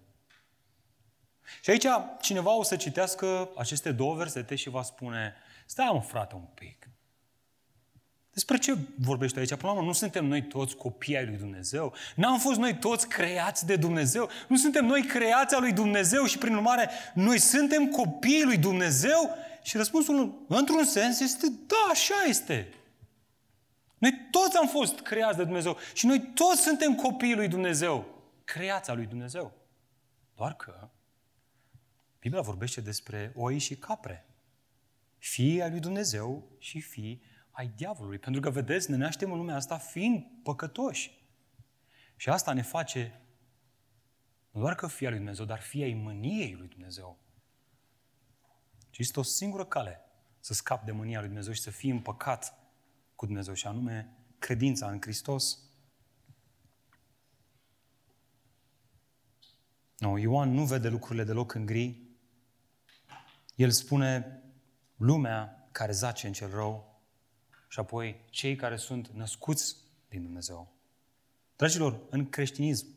[1.61, 1.85] Și aici
[2.21, 5.33] cineva o să citească aceste două versete și va spune,
[5.65, 6.89] stai mă frate un pic,
[8.35, 9.49] despre ce vorbește aici?
[9.49, 11.93] Până la urmă, nu suntem noi toți copii ai lui Dumnezeu?
[12.15, 14.29] N-am fost noi toți creați de Dumnezeu?
[14.47, 19.37] Nu suntem noi creați a lui Dumnezeu și, prin urmare, noi suntem copiii lui Dumnezeu?
[19.61, 22.73] Și răspunsul, într-un sens, este da, așa este.
[23.97, 28.05] Noi toți am fost creați de Dumnezeu și noi toți suntem copiii lui Dumnezeu,
[28.43, 29.51] creați a lui Dumnezeu.
[30.35, 30.89] Doar că
[32.25, 34.25] Biblia vorbește despre oi și capre.
[35.17, 38.19] Fii ai lui Dumnezeu și fii ai diavolului.
[38.19, 41.11] Pentru că, vedeți, ne naștem în lumea asta fiind păcătoși.
[42.15, 43.21] Și asta ne face
[44.51, 47.19] nu doar că fie lui Dumnezeu, dar fie ai mâniei lui Dumnezeu.
[48.89, 50.01] Și este o singură cale
[50.39, 52.53] să scap de mânia lui Dumnezeu și să fii împăcat
[53.15, 55.59] cu Dumnezeu, și anume credința în Hristos.
[59.97, 62.04] No, Ioan nu vede lucrurile deloc în gri.
[63.55, 64.43] El spune,
[64.95, 67.01] lumea care zace în cel rău
[67.67, 69.75] și apoi cei care sunt născuți
[70.09, 70.73] din Dumnezeu.
[71.55, 72.87] Dragilor, în creștinism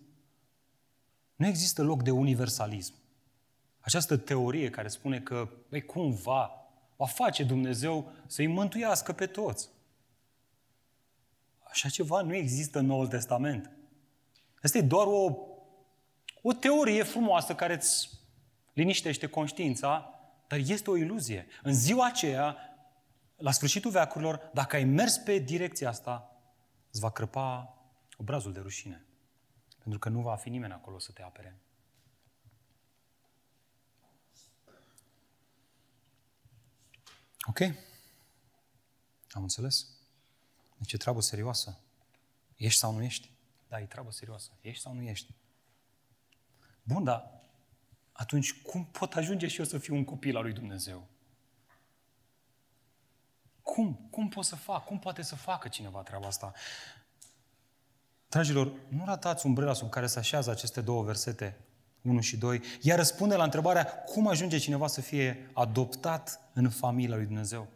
[1.36, 2.94] nu există loc de universalism.
[3.80, 6.50] Această teorie care spune că, băi, cumva,
[6.96, 9.68] va face Dumnezeu să-i mântuiască pe toți.
[11.62, 13.70] Așa ceva nu există în Noul Testament.
[14.62, 15.36] Asta e doar o,
[16.42, 18.10] o teorie frumoasă care îți
[18.72, 20.17] liniștește conștiința,
[20.48, 21.46] dar este o iluzie.
[21.62, 22.56] În ziua aceea,
[23.36, 26.40] la sfârșitul veacurilor, dacă ai mers pe direcția asta,
[26.90, 27.78] îți va crăpa
[28.16, 29.04] obrazul de rușine.
[29.78, 31.60] Pentru că nu va fi nimeni acolo să te apere.
[37.48, 37.60] Ok?
[39.30, 39.86] Am înțeles?
[40.76, 41.78] Deci e treabă serioasă.
[42.56, 43.30] Ești sau nu ești?
[43.68, 44.50] Da, e treabă serioasă.
[44.60, 45.34] Ești sau nu ești?
[46.82, 47.37] Bun, dar
[48.18, 51.08] atunci cum pot ajunge și eu să fiu un copil al lui Dumnezeu?
[53.62, 54.08] Cum?
[54.10, 54.84] Cum pot să fac?
[54.84, 56.52] Cum poate să facă cineva treaba asta?
[58.28, 61.58] Dragilor, nu ratați umbrela sub care se așează aceste două versete,
[62.02, 67.16] 1 și 2, iar răspunde la întrebarea cum ajunge cineva să fie adoptat în familia
[67.16, 67.68] lui Dumnezeu.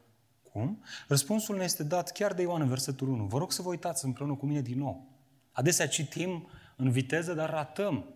[0.42, 0.82] Cum?
[1.08, 3.24] Răspunsul ne este dat chiar de Ioan în versetul 1.
[3.24, 5.08] Vă rog să vă uitați împreună cu mine din nou.
[5.52, 8.14] Adesea citim în viteză, dar ratăm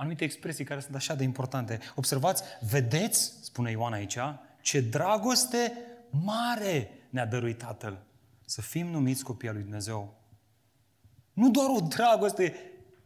[0.00, 1.80] anumite expresii care sunt așa de importante.
[1.94, 4.18] Observați, vedeți, spune Ioan aici,
[4.62, 5.72] ce dragoste
[6.10, 8.06] mare ne-a dăruit Tatăl.
[8.44, 10.20] Să fim numiți copii al lui Dumnezeu.
[11.32, 12.54] Nu doar o dragoste,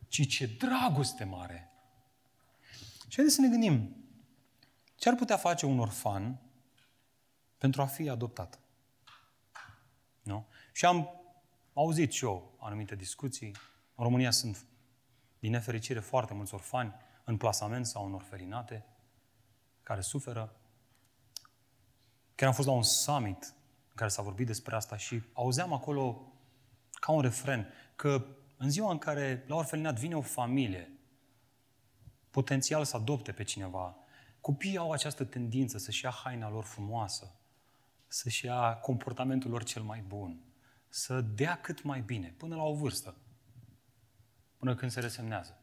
[0.09, 1.70] ci ce dragoste mare.
[3.09, 3.96] Și haideți să ne gândim.
[4.96, 6.40] Ce ar putea face un orfan
[7.59, 8.59] pentru a fi adoptat?
[10.22, 10.46] Nu?
[10.72, 11.09] Și am
[11.72, 13.57] auzit și eu anumite discuții.
[13.94, 14.66] În România sunt,
[15.44, 18.85] din nefericire, foarte mulți orfani în plasament sau în orfelinate
[19.83, 20.57] care suferă.
[22.35, 23.54] Chiar am fost la un summit
[23.88, 26.33] în care s-a vorbit despre asta și auzeam acolo
[26.92, 28.26] ca un refren că
[28.57, 30.98] în ziua în care la orfelinat vine o familie,
[32.30, 33.96] potențial să adopte pe cineva,
[34.40, 37.35] copiii au această tendință să-și ia haina lor frumoasă,
[38.07, 40.40] să-și ia comportamentul lor cel mai bun,
[40.88, 43.16] să dea cât mai bine, până la o vârstă,
[44.64, 45.59] până când se resemnează.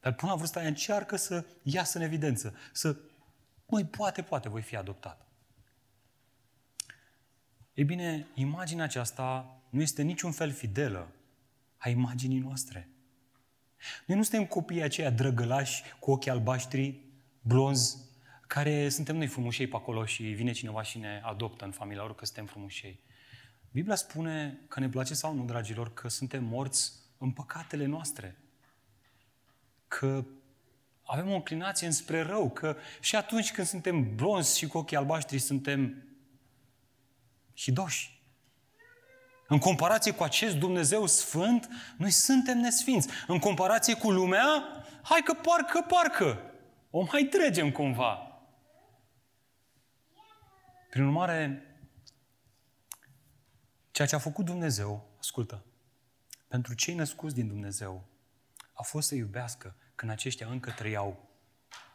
[0.00, 2.96] Dar până la vârsta aia încearcă să iasă în evidență, să,
[3.66, 5.26] măi, poate, poate voi fi adoptat.
[7.74, 11.12] Ei bine, imaginea aceasta nu este niciun fel fidelă
[11.76, 12.88] a imaginii noastre.
[14.06, 17.00] Noi nu suntem copiii aceia drăgălași cu ochii albaștri,
[17.40, 17.96] blonzi,
[18.46, 22.14] care suntem noi frumușei pe acolo și vine cineva și ne adoptă în familia lor
[22.14, 23.00] că suntem frumușei.
[23.70, 28.36] Biblia spune că ne place sau nu, dragilor, că suntem morți în păcatele noastre.
[29.88, 30.24] Că
[31.04, 35.38] avem o înclinație înspre rău, că și atunci când suntem blonzi și cu ochii albaștri
[35.38, 36.04] suntem
[37.56, 38.20] hidoși.
[39.48, 43.08] În comparație cu acest Dumnezeu sfânt, noi suntem nesfinți.
[43.26, 44.64] În comparație cu lumea,
[45.02, 46.40] hai că parcă, parcă,
[46.90, 48.42] o mai trecem cumva.
[50.90, 51.66] Prin urmare,
[53.90, 55.64] ceea ce a făcut Dumnezeu, ascultă,
[56.52, 58.08] pentru cei născuți din Dumnezeu,
[58.72, 61.28] a fost să iubească când aceștia încă trăiau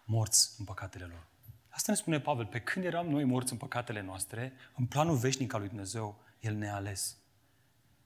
[0.06, 1.28] morți în păcatele lor.
[1.70, 5.54] Asta ne spune Pavel, pe când eram noi morți în păcatele noastre, în planul veșnic
[5.54, 7.18] al lui Dumnezeu, El ne-a ales.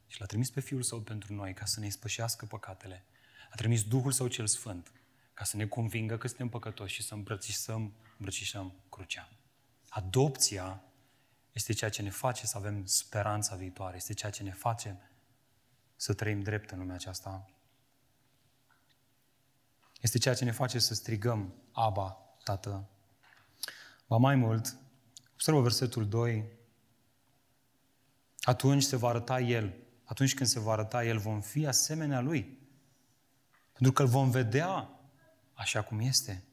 [0.08, 3.06] Și l-a trimis pe Fiul Său pentru noi, ca să ne ispășească păcatele.
[3.52, 4.92] A trimis Duhul Său cel Sfânt,
[5.34, 9.30] ca să ne convingă că suntem păcătoși și să îmbrățișăm, îmbrățișăm crucea.
[9.90, 10.84] Adopția
[11.52, 15.11] este ceea ce ne face să avem speranța viitoare, este ceea ce ne face
[16.02, 17.50] să trăim drept în lumea aceasta.
[20.02, 22.90] Este ceea ce ne face să strigăm Aba, Tată.
[24.08, 24.78] Ba mai mult,
[25.34, 26.52] observă versetul 2,
[28.40, 32.60] atunci se va arăta El, atunci când se va arăta El, vom fi asemenea Lui.
[33.72, 34.90] Pentru că îl vom vedea
[35.54, 36.44] așa cum este.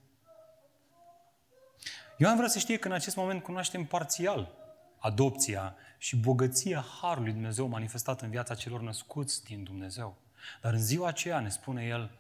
[2.19, 4.55] Eu am vrea să știe că în acest moment cunoaștem parțial
[4.99, 10.17] adopția și bogăția Harului Dumnezeu manifestat în viața celor născuți din Dumnezeu.
[10.61, 12.11] Dar în ziua aceea, ne spune El,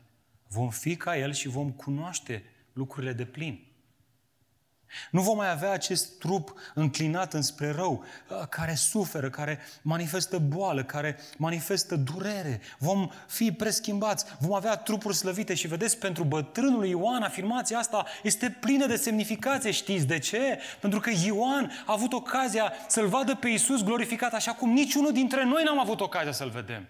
[0.49, 3.68] vom fi ca El și vom cunoaște lucrurile de plin.
[5.11, 10.85] Nu vom mai avea acest trup înclinat înspre rău, ă, care suferă, care manifestă boală,
[10.85, 12.61] care manifestă durere.
[12.79, 18.57] Vom fi preschimbați, vom avea trupuri slăvite și vedeți, pentru bătrânul Ioan afirmația asta este
[18.61, 19.71] plină de semnificație.
[19.71, 20.59] Știți de ce?
[20.81, 25.45] Pentru că Ioan a avut ocazia să-L vadă pe Iisus glorificat așa cum niciunul dintre
[25.45, 26.89] noi n-am avut ocazia să-L vedem.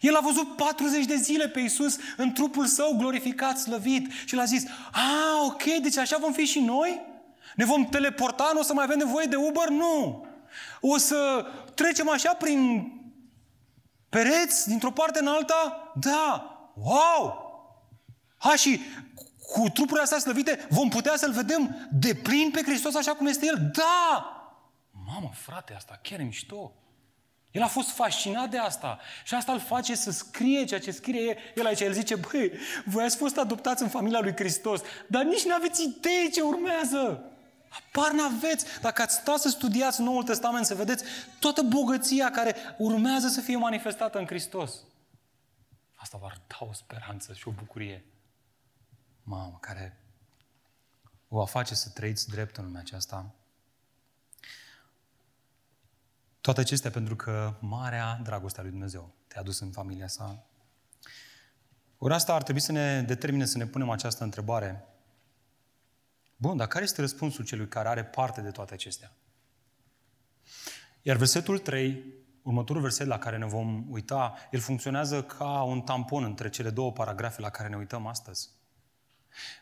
[0.00, 4.44] El a văzut 40 de zile pe Iisus în trupul său glorificat, slăvit și l-a
[4.44, 7.00] zis, a, ok, deci așa vom fi și noi?
[7.56, 9.68] Ne vom teleporta, nu o să mai avem nevoie de Uber?
[9.68, 10.26] Nu!
[10.80, 12.92] O să trecem așa prin
[14.08, 15.92] pereți, dintr-o parte în alta?
[16.00, 16.50] Da!
[16.74, 17.42] Wow!
[18.36, 18.80] Ha, și
[19.52, 23.46] cu trupurile astea slăvite vom putea să-L vedem de plin pe Hristos așa cum este
[23.46, 23.70] El?
[23.72, 24.28] Da!
[25.06, 26.72] Mamă, frate, asta chiar e mișto.
[27.54, 31.38] El a fost fascinat de asta și asta îl face să scrie ceea ce scrie
[31.54, 31.80] el aici.
[31.80, 32.52] El zice, băi,
[32.84, 37.22] voi ați fost adoptați în familia lui Hristos, dar nici nu aveți idee ce urmează.
[37.68, 38.80] Apar n-aveți.
[38.80, 41.04] Dacă ați stat să studiați Noul Testament, să vedeți
[41.38, 44.74] toată bogăția care urmează să fie manifestată în Hristos.
[45.94, 48.04] Asta va da o speranță și o bucurie.
[49.22, 50.00] Mamă, care
[51.28, 53.34] o va face să trăiți drept în lumea aceasta.
[56.44, 60.46] Toate acestea pentru că marea dragostea lui Dumnezeu te-a dus în familia sa.
[61.98, 64.84] Ori asta ar trebui să ne determine să ne punem această întrebare.
[66.36, 69.12] Bun, dar care este răspunsul celui care are parte de toate acestea?
[71.02, 72.04] Iar versetul 3,
[72.42, 76.92] următorul verset la care ne vom uita, el funcționează ca un tampon între cele două
[76.92, 78.48] paragrafe la care ne uităm astăzi.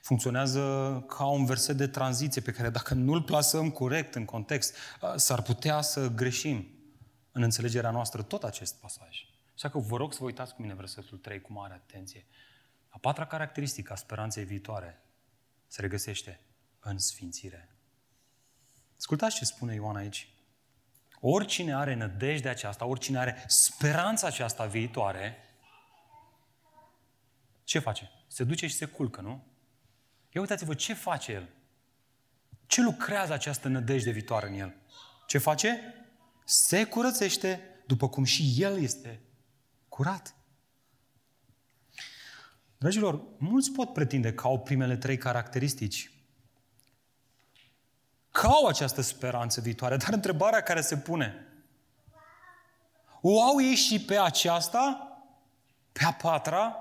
[0.03, 0.61] Funcționează
[1.09, 4.77] ca un verset de tranziție pe care dacă nu-l plasăm corect în context,
[5.17, 6.67] s-ar putea să greșim
[7.33, 9.27] în înțelegerea noastră tot acest pasaj.
[9.55, 12.27] Așa că vă rog să vă uitați cu mine versetul 3 cu mare atenție.
[12.89, 15.03] A patra caracteristică a speranței viitoare
[15.67, 16.41] se regăsește
[16.81, 17.77] în sfințire.
[18.99, 20.29] Ascultați ce spune Ioan aici.
[21.21, 25.37] Oricine are nădejde aceasta, oricine are speranța aceasta viitoare,
[27.65, 28.11] ce face?
[28.27, 29.52] Se duce și se culcă, nu?
[30.33, 31.49] Ia uitați-vă ce face el.
[32.67, 34.75] Ce lucrează această nădejde viitoare în el?
[35.27, 35.95] Ce face?
[36.45, 39.21] Se curățește după cum și el este
[39.89, 40.35] curat.
[42.79, 46.13] Dragilor, mulți pot pretinde că au primele trei caracteristici
[48.31, 49.97] că au această speranță viitoare.
[49.97, 51.47] Dar întrebarea care se pune,
[53.21, 55.07] o au ei și pe aceasta?
[55.93, 56.77] Pe a patra?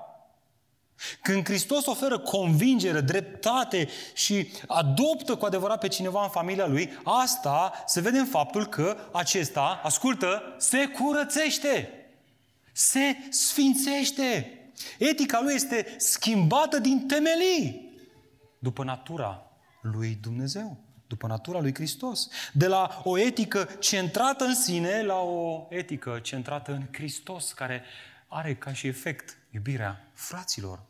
[1.22, 7.82] Când Hristos oferă convingere, dreptate și adoptă cu adevărat pe cineva în familia lui, asta
[7.86, 11.90] se vede în faptul că acesta, ascultă, se curățește,
[12.72, 14.56] se sfințește.
[14.98, 17.92] Etica lui este schimbată din temelii
[18.58, 19.46] după natura
[19.80, 20.76] lui Dumnezeu
[21.06, 22.28] după natura lui Hristos.
[22.52, 27.84] De la o etică centrată în sine la o etică centrată în Hristos, care
[28.28, 30.82] are ca și efect iubirea fraților.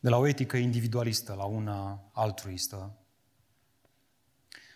[0.00, 2.92] De la o etică individualistă la una altruistă.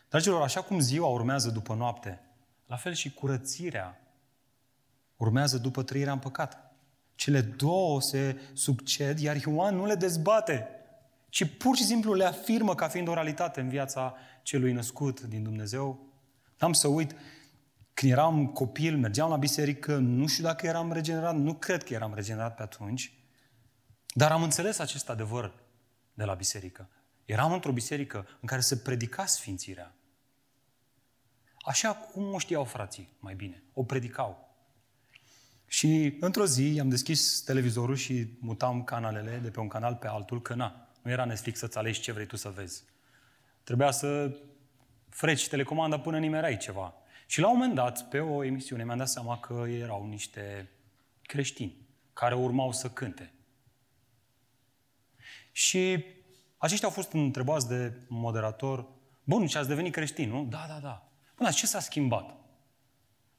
[0.09, 2.21] Dragilor, așa cum ziua urmează după noapte,
[2.67, 4.01] la fel și curățirea
[5.17, 6.75] urmează după trăirea în păcat.
[7.15, 10.69] Cele două se succed, iar Ioan nu le dezbate,
[11.29, 15.43] ci pur și simplu le afirmă ca fiind o realitate în viața celui născut din
[15.43, 16.07] Dumnezeu.
[16.59, 17.15] N-am să uit,
[17.95, 22.15] când eram copil, mergeam la biserică, nu știu dacă eram regenerat, nu cred că eram
[22.15, 23.13] regenerat pe atunci,
[24.13, 25.53] dar am înțeles acest adevăr
[26.15, 26.89] de la biserică.
[27.25, 29.95] Eram într-o biserică în care se predica sfințirea.
[31.65, 33.63] Așa cum o știau frații mai bine.
[33.73, 34.51] O predicau.
[35.67, 40.43] Și într-o zi am deschis televizorul și mutam canalele de pe un canal pe altul,
[40.43, 42.85] că na, nu era Netflix să-ți alegi ce vrei tu să vezi.
[43.65, 44.37] Trebuia să
[45.09, 46.95] freci telecomanda până nimerai ceva.
[47.27, 50.71] Și la un moment dat, pe o emisiune, mi-am dat seama că erau niște
[51.23, 51.77] creștini
[52.13, 53.33] care urmau să cânte.
[55.53, 56.05] Și
[56.57, 58.87] aceștia au fost întrebați de moderator,
[59.25, 60.45] bun, și ați devenit creștin, nu?
[60.45, 61.09] Da, da, da.
[61.37, 62.35] Bun, ce s-a schimbat?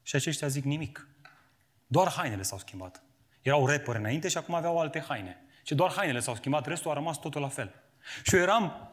[0.02, 1.08] Și aceștia zic nimic.
[1.86, 3.02] Doar hainele s-au schimbat.
[3.42, 5.36] Erau repări înainte și acum aveau alte haine.
[5.64, 7.74] Și doar hainele s-au schimbat, restul a rămas totul la fel.
[8.22, 8.90] Și eu eram,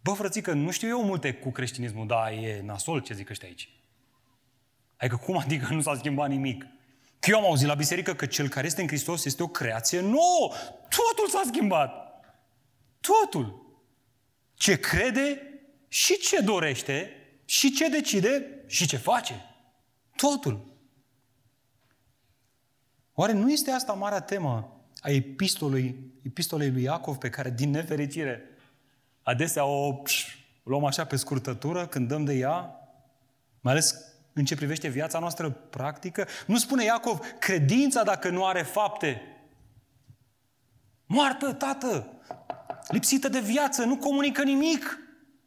[0.00, 3.70] bă frățică, nu știu eu multe cu creștinismul, dar e nasol ce zic ăștia aici.
[4.96, 6.66] Adică cum adică nu s-a schimbat nimic?
[7.18, 10.00] Că eu am auzit la biserică că cel care este în Hristos este o creație
[10.00, 10.52] nouă.
[10.88, 12.05] Totul s-a schimbat.
[13.06, 13.64] Totul.
[14.54, 15.40] Ce crede
[15.88, 17.10] și ce dorește
[17.44, 19.44] și ce decide și ce face.
[20.16, 20.74] Totul.
[23.14, 28.42] Oare nu este asta marea temă a epistolei, epistolei lui Iacov pe care, din nefericire,
[29.22, 32.74] adesea o pș, luăm așa pe scurtătură când dăm de ea,
[33.60, 33.94] mai ales
[34.32, 36.26] în ce privește viața noastră practică?
[36.46, 39.22] Nu spune Iacov, credința dacă nu are fapte.
[41.06, 42.15] Moartă, tată!
[42.88, 44.98] Lipsită de viață, nu comunică nimic.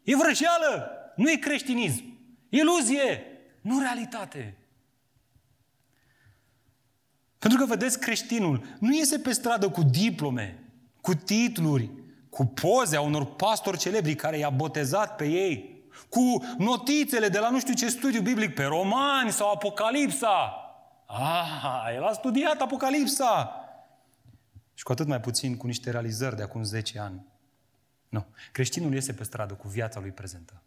[0.04, 2.04] E vrăjeală, nu e creștinism.
[2.50, 3.24] Iluzie,
[3.62, 4.58] nu realitate.
[7.40, 10.64] Pentru că, vedeți, creștinul nu iese pe stradă cu diplome,
[11.02, 11.90] cu titluri,
[12.30, 17.50] cu poze a unor pastori celebri care i-a botezat pe ei, cu notițele de la
[17.50, 20.54] nu știu ce studiu biblic pe romani sau Apocalipsa.
[21.08, 23.54] Ah, el a studiat Apocalipsa.
[24.80, 27.26] Și cu atât mai puțin cu niște realizări de acum 10 ani.
[28.10, 28.28] Nu.
[28.52, 30.62] Creștinul iese pe stradă cu viața lui prezentă.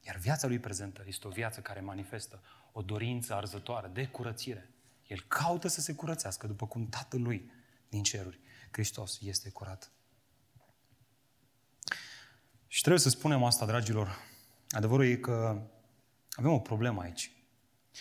[0.00, 4.70] Iar viața lui prezentă este o viață care manifestă o dorință arzătoare de curățire.
[5.06, 7.50] El caută să se curățească după cum Tatăl lui
[7.88, 9.90] din ceruri, Hristos, este curat.
[12.66, 14.18] Și trebuie să spunem asta, dragilor.
[14.70, 15.62] Adevărul e că
[16.30, 17.30] avem o problemă aici.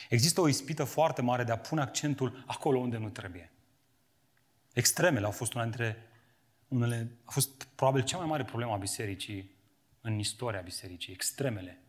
[0.10, 3.50] Există o ispită foarte mare de a pune accentul acolo unde nu trebuie.
[4.76, 5.98] Extremele au fost una dintre
[6.68, 9.56] unele, a fost probabil cea mai mare problemă a bisericii
[10.02, 11.82] în istoria bisericii, extremele.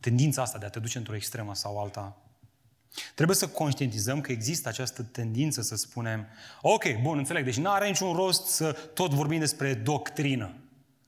[0.00, 2.22] Tendința asta de a te duce într-o extremă sau alta.
[3.14, 6.26] Trebuie să conștientizăm că există această tendință să spunem,
[6.60, 10.54] ok, bun, înțeleg, deci nu are niciun rost să tot vorbim despre doctrină.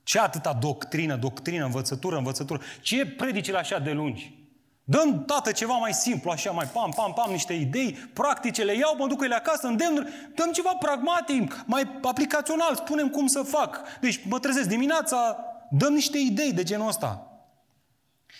[0.03, 2.61] Ce atâta doctrină, doctrină, învățătură, învățătură?
[2.81, 4.44] Ce predicile așa de lungi?
[4.87, 8.95] Dăm, tată, ceva mai simplu, așa, mai pam, pam, pam, niște idei practice, le iau,
[8.97, 13.99] mă duc ele acasă, îndemnuri, dăm ceva pragmatic, mai aplicațional, spunem cum să fac.
[13.99, 15.37] Deci mă trezesc dimineața,
[15.71, 17.39] dăm niște idei de genul ăsta.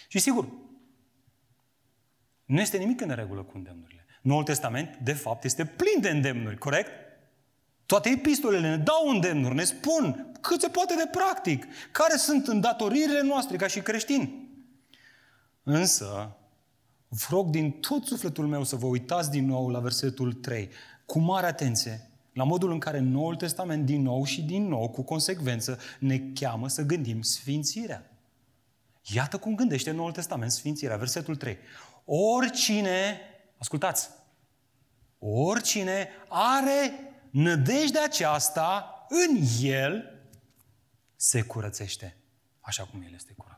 [0.07, 0.47] Și sigur,
[2.45, 4.05] nu este nimic în regulă cu îndemnurile.
[4.21, 6.91] Noul Testament, de fapt, este plin de îndemnuri, corect?
[7.85, 13.21] Toate epistolele ne dau îndemnuri, ne spun cât se poate de practic, care sunt îndatoririle
[13.21, 14.44] noastre ca și creștini.
[15.67, 16.35] Însă,
[17.07, 20.69] vă rog din tot sufletul meu să vă uitați din nou la versetul 3,
[21.05, 25.01] cu mare atenție, la modul în care Noul Testament din nou și din nou, cu
[25.01, 28.09] consecvență, ne cheamă să gândim sfințirea.
[29.13, 31.57] Iată cum gândește Noul Testament sfințirea, versetul 3.
[32.05, 33.19] Oricine,
[33.57, 34.09] ascultați,
[35.19, 36.91] oricine are
[37.29, 40.19] nădejdea aceasta în el,
[41.15, 42.17] se curățește
[42.59, 43.54] așa cum el este curat.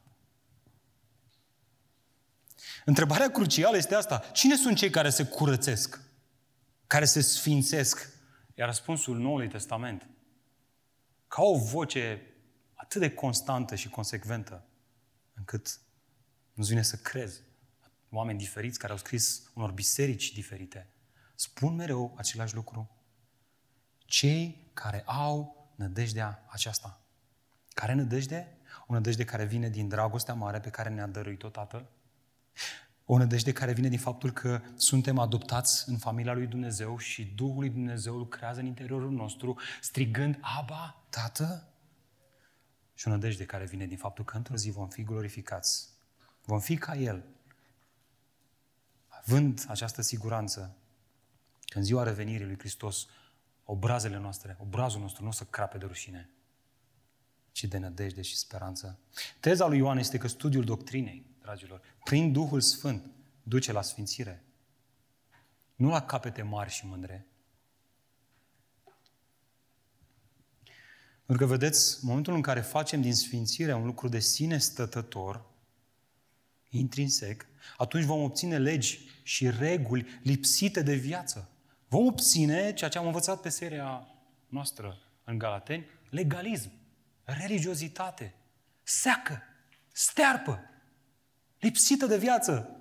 [2.89, 4.17] Întrebarea crucială este asta.
[4.33, 6.01] Cine sunt cei care se curățesc?
[6.87, 8.09] Care se sfințesc?
[8.55, 10.09] Iar răspunsul Noului Testament,
[11.27, 12.21] ca o voce
[12.73, 14.65] atât de constantă și consecventă,
[15.33, 15.79] încât
[16.53, 17.41] nu-ți vine să crezi.
[18.09, 20.89] Oameni diferiți care au scris unor biserici diferite,
[21.35, 22.89] spun mereu același lucru.
[24.05, 27.01] Cei care au nădejdea aceasta.
[27.69, 28.57] Care nădejde?
[28.85, 31.95] O nădejde care vine din dragostea mare pe care ne-a dăruit-o Tatăl.
[33.05, 37.59] O nădejde care vine din faptul că suntem adoptați în familia lui Dumnezeu și Duhul
[37.59, 41.71] lui Dumnezeu lucrează în interiorul nostru, strigând, Aba, Tată?
[42.93, 45.89] Și o nădejde care vine din faptul că într-o zi vom fi glorificați.
[46.43, 47.25] Vom fi ca El.
[49.07, 50.77] Având această siguranță
[51.65, 53.07] că în ziua revenirii lui Hristos
[53.63, 56.29] obrazele noastre, obrazul nostru nu o să crape de rușine,
[57.51, 58.99] ci de nădejde și speranță.
[59.39, 63.11] Teza lui Ioan este că studiul doctrinei, dragilor, prin Duhul Sfânt,
[63.43, 64.43] duce la sfințire.
[65.75, 67.25] Nu la capete mari și mândre.
[71.25, 75.45] Pentru că, vedeți, momentul în care facem din sfințire un lucru de sine stătător,
[76.69, 77.45] intrinsec,
[77.77, 81.49] atunci vom obține legi și reguli lipsite de viață.
[81.87, 84.07] Vom obține ceea ce am învățat pe seria
[84.47, 86.71] noastră în Galateni, legalism,
[87.23, 88.33] religiozitate,
[88.83, 89.41] seacă,
[89.91, 90.66] stearpă,
[91.59, 92.71] lipsită de viață.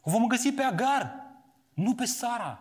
[0.00, 1.14] O vom găsi pe Agar,
[1.74, 2.60] nu pe Sara.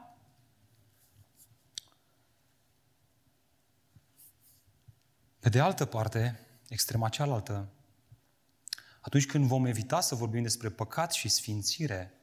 [5.39, 7.69] Pe de altă parte, extrema cealaltă,
[9.01, 12.13] atunci când vom evita să vorbim despre păcat și sfințire,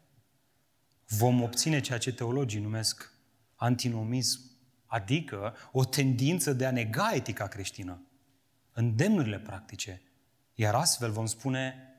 [1.07, 3.13] vom obține ceea ce teologii numesc
[3.55, 4.41] antinomism,
[4.87, 8.03] adică o tendință de a nega etica creștină,
[8.73, 10.03] îndemnurile practice.
[10.55, 11.92] Iar astfel vom spune,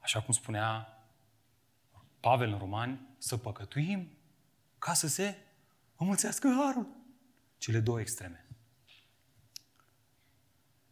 [0.00, 0.98] așa cum spunea
[2.20, 4.10] Pavel în Romani, să păcătuim
[4.78, 5.36] ca să se
[5.96, 6.86] înmulțească harul.
[7.58, 8.46] Cele două extreme.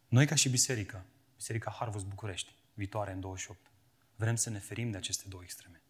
[0.07, 1.05] Noi ca și biserică,
[1.35, 3.71] Biserica Harvest București, viitoare în 28,
[4.15, 5.81] vrem să ne ferim de aceste două extreme.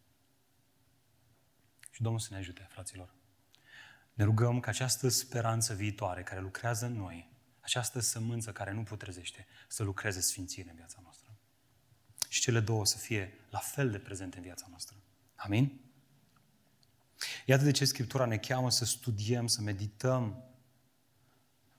[1.91, 3.13] Și Domnul să ne ajute, fraților.
[4.13, 9.47] Ne rugăm ca această speranță viitoare care lucrează în noi, această sămânță care nu putrezește,
[9.67, 11.28] să lucreze sfințire în viața noastră.
[12.29, 14.95] Și cele două să fie la fel de prezente în viața noastră.
[15.35, 15.81] Amin?
[17.45, 20.43] Iată de ce Scriptura ne cheamă să studiem, să medităm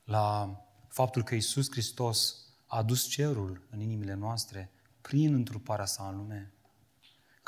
[0.05, 0.57] la
[0.89, 2.35] faptul că Isus Hristos
[2.67, 4.71] a adus cerul în inimile noastre
[5.01, 6.53] prin întruparea sa în lume.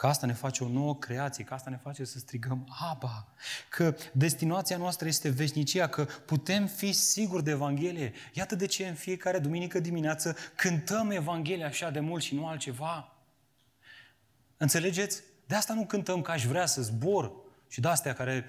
[0.03, 3.29] Că asta ne face o nouă creație, că asta ne face să strigăm Aba,
[3.69, 8.13] că destinația noastră este veșnicia, că putem fi siguri de Evanghelie.
[8.33, 13.17] Iată de ce în fiecare duminică dimineață cântăm Evanghelia așa de mult și nu altceva.
[14.57, 15.23] Înțelegeți?
[15.47, 17.33] De asta nu cântăm că aș vrea să zbor
[17.69, 18.45] și de astea care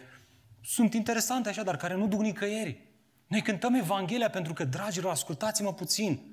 [0.62, 2.82] sunt interesante așa, dar care nu duc nicăieri.
[3.28, 6.33] Noi cântăm Evanghelia pentru că, dragilor, ascultați-mă puțin.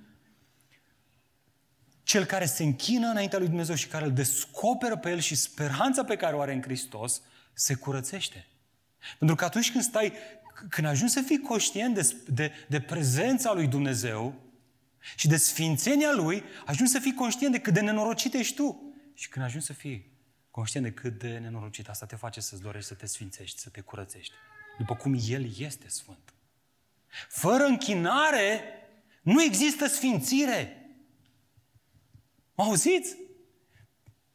[2.10, 6.04] Cel care se închină înaintea lui Dumnezeu și care îl descoperă pe el și speranța
[6.04, 8.46] pe care o are în Hristos, se curățește.
[9.18, 10.12] Pentru că atunci când stai,
[10.68, 14.34] când ajungi să fii conștient de, de, de prezența lui Dumnezeu
[15.16, 18.94] și de sfințenia lui, ajungi să fii conștient de cât de nenorocit ești tu.
[19.14, 20.12] Și când ajungi să fii
[20.50, 23.80] conștient de cât de nenorocit, asta te face să-ți dorești să te sfințești, să te
[23.80, 24.32] curățești.
[24.78, 26.34] După cum El este Sfânt.
[27.28, 28.62] Fără închinare
[29.22, 30.79] nu există sfințire.
[32.60, 33.16] Mă auziți?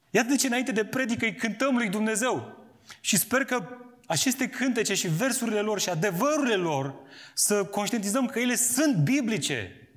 [0.09, 2.65] Iată de ce înainte de predică îi cântăm lui Dumnezeu.
[3.01, 3.67] Și sper că
[4.05, 6.95] aceste cântece și versurile lor și adevărurile lor
[7.33, 9.89] să conștientizăm că ele sunt biblice.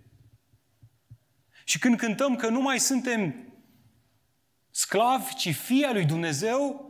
[1.65, 3.35] Și când cântăm că nu mai suntem
[4.71, 6.87] sclavi, ci fii al lui Dumnezeu,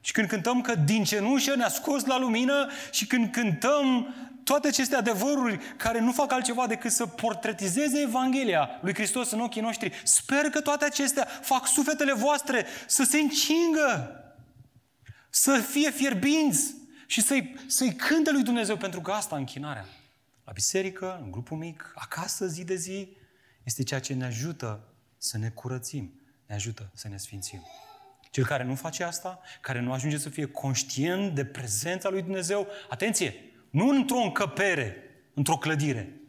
[0.00, 4.14] și când cântăm că din cenușă ne-a scos la lumină și când cântăm
[4.48, 9.60] toate aceste adevăruri care nu fac altceva decât să portretizeze Evanghelia lui Hristos în ochii
[9.60, 14.20] noștri, sper că toate acestea fac sufletele voastre să se încingă,
[15.30, 16.74] să fie fierbinți
[17.06, 19.86] și să-i, să-i cânte lui Dumnezeu, pentru că asta închinarea.
[20.44, 23.16] La biserică, în grupul mic, acasă, zi de zi,
[23.64, 24.80] este ceea ce ne ajută
[25.18, 27.66] să ne curățim, ne ajută să ne sfințim.
[28.30, 32.66] Cel care nu face asta, care nu ajunge să fie conștient de prezența lui Dumnezeu,
[32.88, 34.96] atenție, nu într-o încăpere,
[35.34, 36.20] într-o clădire.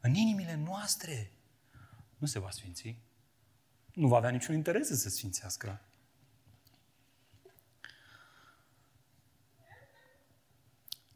[0.00, 1.32] În inimile noastre
[2.16, 2.96] nu se va sfinți.
[3.94, 5.80] Nu va avea niciun interes să se sfințească.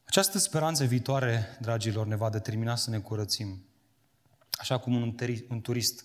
[0.05, 3.65] Această speranță viitoare, dragilor, ne va determina să ne curățim.
[4.51, 6.05] Așa cum un, teri, un turist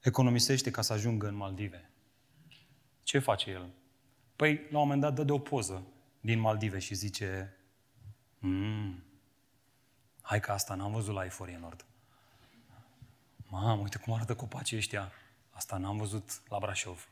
[0.00, 1.90] economisește ca să ajungă în Maldive.
[3.02, 3.70] Ce face el?
[4.36, 5.86] Păi, la un moment dat, dă de o poză
[6.20, 7.56] din Maldive și zice
[8.46, 9.02] Mm.
[10.20, 11.84] Hai că asta n-am văzut la Eforie Nord.
[13.48, 15.12] Mamă, uite cum arată copacii ăștia.
[15.50, 17.08] Asta n-am văzut la Brașov.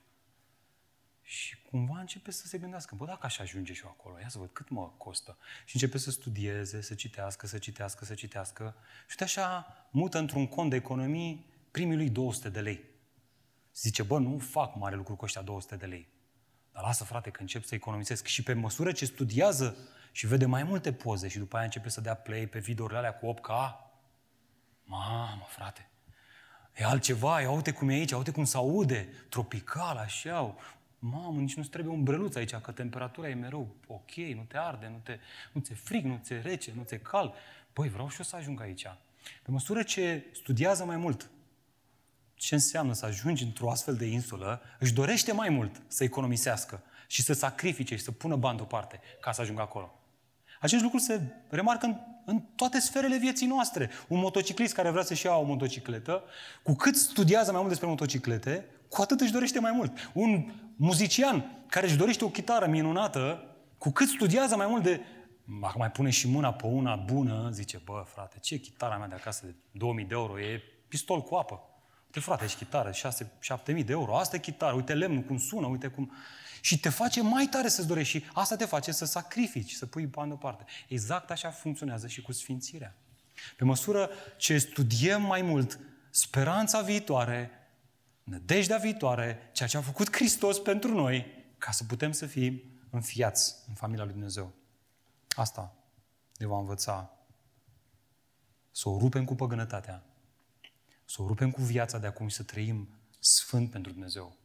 [1.22, 4.38] Și cumva începe să se gândească, bă, dacă aș ajunge și eu acolo, ia să
[4.38, 5.36] văd cât mă costă.
[5.64, 8.74] Și începe să studieze, să citească, să citească, să citească.
[8.98, 12.84] Și uite așa mută într-un cont de economii primii lui 200 de lei.
[13.74, 16.08] Zice, bă, nu fac mare lucru cu ăștia 200 de lei.
[16.74, 18.26] Dar lasă, frate, că încep să economisesc.
[18.26, 19.76] Și pe măsură ce studiază
[20.12, 23.14] și vede mai multe poze și după aia începe să dea play pe videourile alea
[23.14, 23.48] cu 8K,
[24.84, 25.88] mamă, frate,
[26.74, 30.54] e altceva, ia uite cum e aici, ia uite cum se aude, tropical, așa,
[30.98, 34.88] mamă, nici nu-ți trebuie un breluț aici, că temperatura e mereu ok, nu te arde,
[34.88, 35.18] nu te,
[35.52, 37.34] nu ți frig, nu ți rece, nu ți cald.
[37.72, 38.86] Băi, vreau și eu să ajung aici.
[39.42, 41.30] Pe măsură ce studiază mai mult
[42.34, 47.22] ce înseamnă să ajungi într-o astfel de insulă, își dorește mai mult să economisească și
[47.22, 49.98] să sacrifice și să pună bani deoparte ca să ajungă acolo.
[50.60, 53.90] Acest lucru se remarcă în, în toate sferele vieții noastre.
[54.08, 56.22] Un motociclist care vrea să-și ia o motocicletă,
[56.62, 60.10] cu cât studiază mai mult despre motociclete, cu atât își dorește mai mult.
[60.12, 63.44] Un muzician care își dorește o chitară minunată,
[63.78, 65.00] cu cât studiază mai mult de
[65.60, 69.14] dacă mai pune și mâna pe una bună, zice, bă, frate, ce chitara mea de
[69.14, 71.60] acasă de 2000 de euro, e pistol cu apă.
[72.14, 75.88] Uite, frate, ești chitară, 6-7 de euro, asta e chitară, uite lemnul cum sună, uite
[75.88, 76.12] cum...
[76.60, 80.06] Și te face mai tare să-ți dorești și asta te face să sacrifici, să pui
[80.06, 80.64] bani deoparte.
[80.88, 82.94] Exact așa funcționează și cu sfințirea.
[83.56, 85.78] Pe măsură ce studiem mai mult
[86.10, 87.50] speranța viitoare,
[88.22, 91.26] nădejdea viitoare, ceea ce a făcut Hristos pentru noi,
[91.58, 94.52] ca să putem să fim înfiați în familia lui Dumnezeu.
[95.28, 95.74] Asta
[96.36, 97.10] ne va învăța
[98.70, 100.02] să o rupem cu păgânătatea,
[101.04, 102.88] să o rupem cu viața de acum și să trăim
[103.18, 104.36] sfânt pentru Dumnezeu,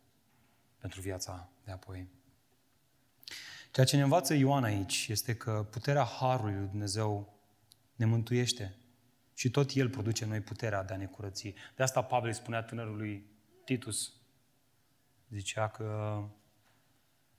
[0.78, 2.08] pentru viața de apoi.
[3.72, 7.34] Ceea ce ne învață Ioan aici este că puterea Harului lui Dumnezeu
[7.96, 8.76] ne mântuiește
[9.34, 11.54] și tot El produce noi puterea de a ne curăți.
[11.76, 13.26] De asta Pavel spunea tânărului
[13.66, 14.14] Titus,
[15.30, 16.22] zicea că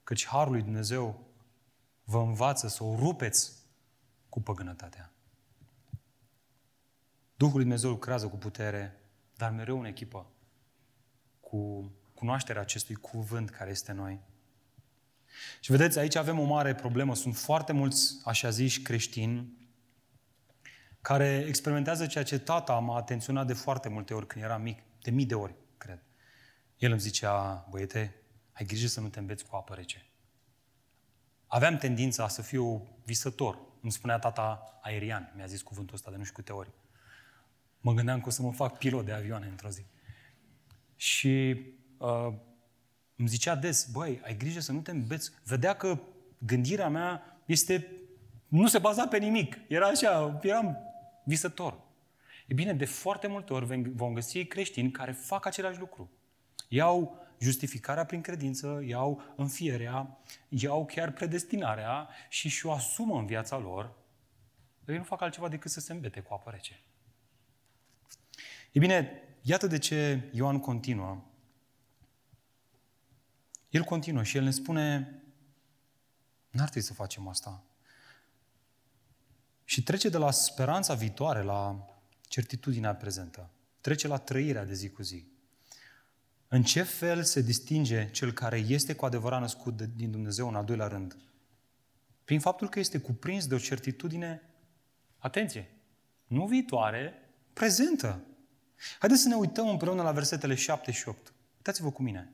[0.05, 1.27] căci Harul lui Dumnezeu
[2.05, 3.53] vă învață să o rupeți
[4.29, 5.13] cu păgânătatea.
[7.37, 9.00] Duhul lui Dumnezeu lucrează cu putere
[9.41, 10.27] dar mereu în echipă
[11.41, 14.21] cu cunoașterea acestui cuvânt care este noi.
[15.61, 17.15] Și vedeți, aici avem o mare problemă.
[17.15, 19.59] Sunt foarte mulți, așa ziși, creștini
[21.01, 25.11] care experimentează ceea ce tata m-a atenționat de foarte multe ori când eram mic, de
[25.11, 26.03] mii de ori, cred.
[26.77, 28.15] El îmi zicea, băiete,
[28.53, 30.07] ai grijă să nu te îmbeți cu apă rece.
[31.47, 33.59] Aveam tendința să fiu visător.
[33.83, 36.71] Îmi spunea tata aerian, mi-a zis cuvântul ăsta de nu știu câte ori.
[37.81, 39.85] Mă gândeam că o să mă fac pilot de avioane într-o zi.
[40.97, 41.61] Și
[41.99, 42.33] uh,
[43.17, 45.31] îmi zicea des, băi, ai grijă să nu te îmbeți.
[45.45, 46.01] Vedea că
[46.39, 47.87] gândirea mea este,
[48.49, 49.59] nu se baza pe nimic.
[49.69, 50.79] Era așa, eram
[51.25, 51.81] visător.
[52.47, 56.11] E bine, de foarte multe ori vom găsi creștini care fac același lucru.
[56.69, 60.19] Iau justificarea prin credință, iau înfierea,
[60.49, 63.85] iau chiar predestinarea și și-o asumă în viața lor,
[64.85, 66.81] dar ei nu fac altceva decât să se îmbete cu apă rece.
[68.71, 71.25] E bine, iată de ce Ioan continuă.
[73.69, 75.15] El continuă și el ne spune,
[76.51, 77.65] n-ar trebui să facem asta.
[79.65, 81.89] Și trece de la speranța viitoare la
[82.21, 83.51] certitudinea prezentă.
[83.81, 85.27] Trece la trăirea de zi cu zi.
[86.49, 90.65] În ce fel se distinge cel care este cu adevărat născut din Dumnezeu în al
[90.65, 91.17] doilea rând?
[92.25, 94.43] Prin faptul că este cuprins de o certitudine,
[95.19, 95.71] atenție,
[96.27, 97.15] nu viitoare,
[97.53, 98.25] prezentă.
[98.99, 101.33] Haideți să ne uităm împreună la versetele 7 și 8.
[101.57, 102.33] Uitați-vă cu mine.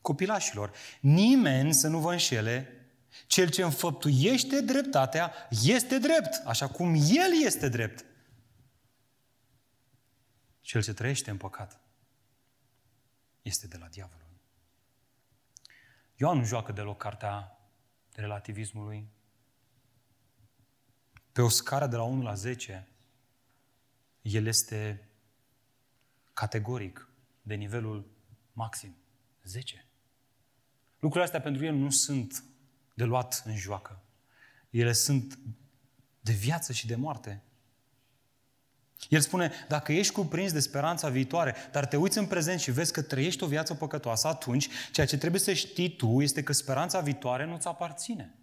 [0.00, 2.72] Copilașilor, nimeni să nu vă înșele,
[3.26, 8.04] cel ce înfăptuiește dreptatea este drept, așa cum el este drept.
[10.60, 11.80] Cel ce trăiește în păcat
[13.42, 14.26] este de la diavolul.
[16.16, 17.58] Ioan nu joacă deloc cartea
[18.12, 19.08] relativismului.
[21.32, 22.88] Pe o scară de la 1 la 10,
[24.22, 25.07] el este
[26.38, 27.08] categoric
[27.42, 28.10] de nivelul
[28.52, 28.96] maxim.
[29.44, 29.86] 10.
[30.92, 32.44] Lucrurile astea pentru el nu sunt
[32.94, 34.02] de luat în joacă.
[34.70, 35.38] Ele sunt
[36.20, 37.42] de viață și de moarte.
[39.08, 42.92] El spune, dacă ești cuprins de speranța viitoare, dar te uiți în prezent și vezi
[42.92, 47.00] că trăiești o viață păcătoasă, atunci ceea ce trebuie să știi tu este că speranța
[47.00, 48.34] viitoare nu-ți aparține.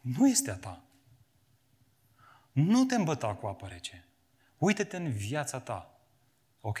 [0.00, 0.91] Nu este a ta.
[2.52, 4.04] Nu te îmbăta cu apă rece.
[4.58, 6.00] Uită-te în viața ta.
[6.60, 6.78] Ok,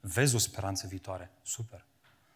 [0.00, 1.30] vezi o speranță viitoare.
[1.42, 1.86] Super.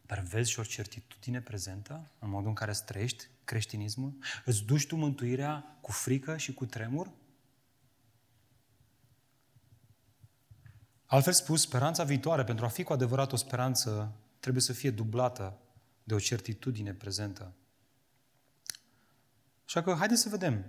[0.02, 4.18] Dar vezi și o certitudine prezentă în modul în care îți trăiești creștinismul?
[4.44, 7.10] Îți duci tu mântuirea cu frică și cu tremur?
[11.06, 15.58] Altfel spus, speranța viitoare, pentru a fi cu adevărat o speranță, trebuie să fie dublată
[16.04, 17.52] de o certitudine prezentă.
[19.64, 20.64] Așa că haideți să vedem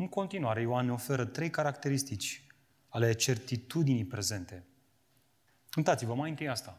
[0.00, 2.46] în continuare, Ioan ne oferă trei caracteristici
[2.88, 4.64] ale certitudinii prezente.
[5.76, 6.78] Uitați-vă mai întâi asta.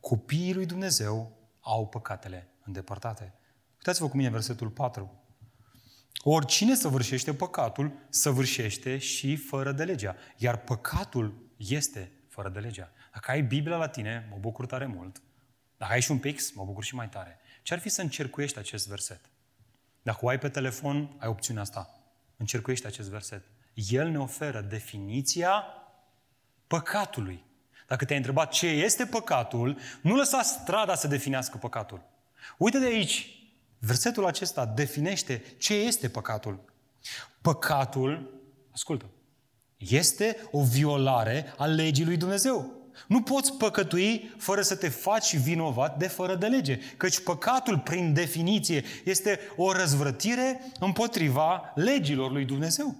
[0.00, 3.34] Copiii lui Dumnezeu au păcatele îndepărtate.
[3.72, 5.22] Uitați-vă cu mine versetul 4.
[6.22, 10.16] Oricine săvârșește păcatul, săvârșește și fără de legea.
[10.36, 12.92] Iar păcatul este fără de legea.
[13.12, 15.22] Dacă ai Biblia la tine, mă bucur tare mult.
[15.76, 17.38] Dacă ai și un pix, mă bucur și mai tare.
[17.62, 19.20] Ce ar fi să încercuiești acest verset?
[20.02, 21.93] Dacă o ai pe telefon, ai opțiunea asta.
[22.36, 23.42] Încercuiește acest verset.
[23.74, 25.64] El ne oferă definiția
[26.66, 27.44] păcatului.
[27.86, 32.02] Dacă te-ai întrebat ce este păcatul, nu lăsa strada să definească păcatul.
[32.58, 33.44] Uite de aici,
[33.78, 36.64] versetul acesta definește ce este păcatul.
[37.40, 38.40] Păcatul,
[38.72, 39.10] ascultă,
[39.76, 42.83] este o violare a legii lui Dumnezeu.
[43.06, 48.12] Nu poți păcătui fără să te faci vinovat de fără de lege, căci păcatul, prin
[48.12, 52.96] definiție, este o răzvrătire împotriva legilor lui Dumnezeu.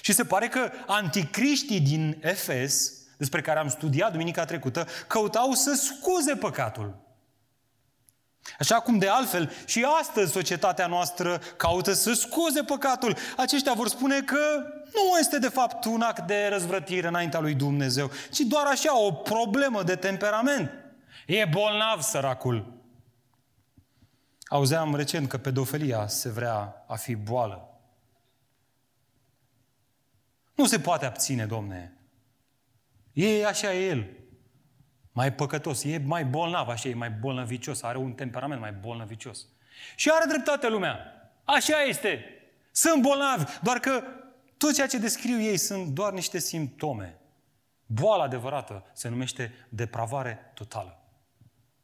[0.00, 5.74] Și se pare că anticriștii din Efes, despre care am studiat duminica trecută, căutau să
[5.74, 7.11] scuze păcatul.
[8.58, 13.16] Așa cum de altfel și astăzi societatea noastră caută să scuze păcatul.
[13.36, 14.38] Aceștia vor spune că
[14.92, 19.12] nu este de fapt un act de răzvrătire înaintea lui Dumnezeu, ci doar așa o
[19.12, 20.70] problemă de temperament.
[21.26, 22.80] E bolnav săracul.
[24.48, 27.66] Auzeam recent că pedofilia se vrea a fi boală.
[30.54, 31.96] Nu se poate abține, domne.
[33.12, 34.21] E așa e el.
[35.12, 39.46] Mai păcătos, e mai bolnav, așa e mai bolnăvicios, are un temperament mai bolnăvicios.
[39.96, 40.98] Și are dreptate lumea.
[41.44, 42.24] Așa este.
[42.70, 44.02] Sunt bolnavi, doar că
[44.56, 47.18] tot ceea ce descriu ei sunt doar niște simptome.
[47.86, 50.98] Boala adevărată se numește depravare totală.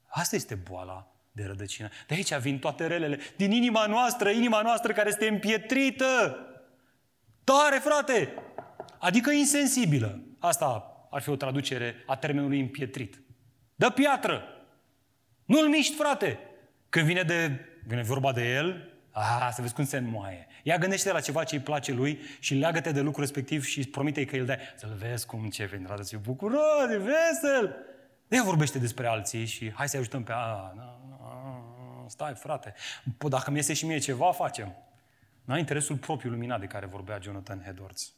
[0.07, 1.89] Asta este boala de rădăcină.
[2.07, 3.18] De aici vin toate relele.
[3.37, 6.39] Din inima noastră, inima noastră care este împietrită.
[7.45, 8.35] Tare, frate!
[8.99, 10.22] Adică insensibilă.
[10.39, 13.23] Asta ar fi o traducere a termenului împietrit.
[13.75, 14.43] Dă piatră!
[15.45, 16.39] Nu-l miști, frate!
[16.89, 20.47] Când vine, de, vine vorba de el, a, să vezi cum se înmoaie.
[20.63, 24.25] Ia gândește la ceva ce îi place lui și leagă-te de lucrul respectiv și promite
[24.25, 24.59] că el dai.
[24.77, 27.77] Să-l vezi cum ce vine, să fiu bucuros, e vesel.
[28.29, 30.73] De vorbește despre alții și hai să ajutăm pe a, a,
[31.21, 32.75] a, stai frate,
[33.29, 34.77] dacă mi iese și mie ceva, facem.
[35.45, 38.18] Nu ai interesul propriu luminat de care vorbea Jonathan Edwards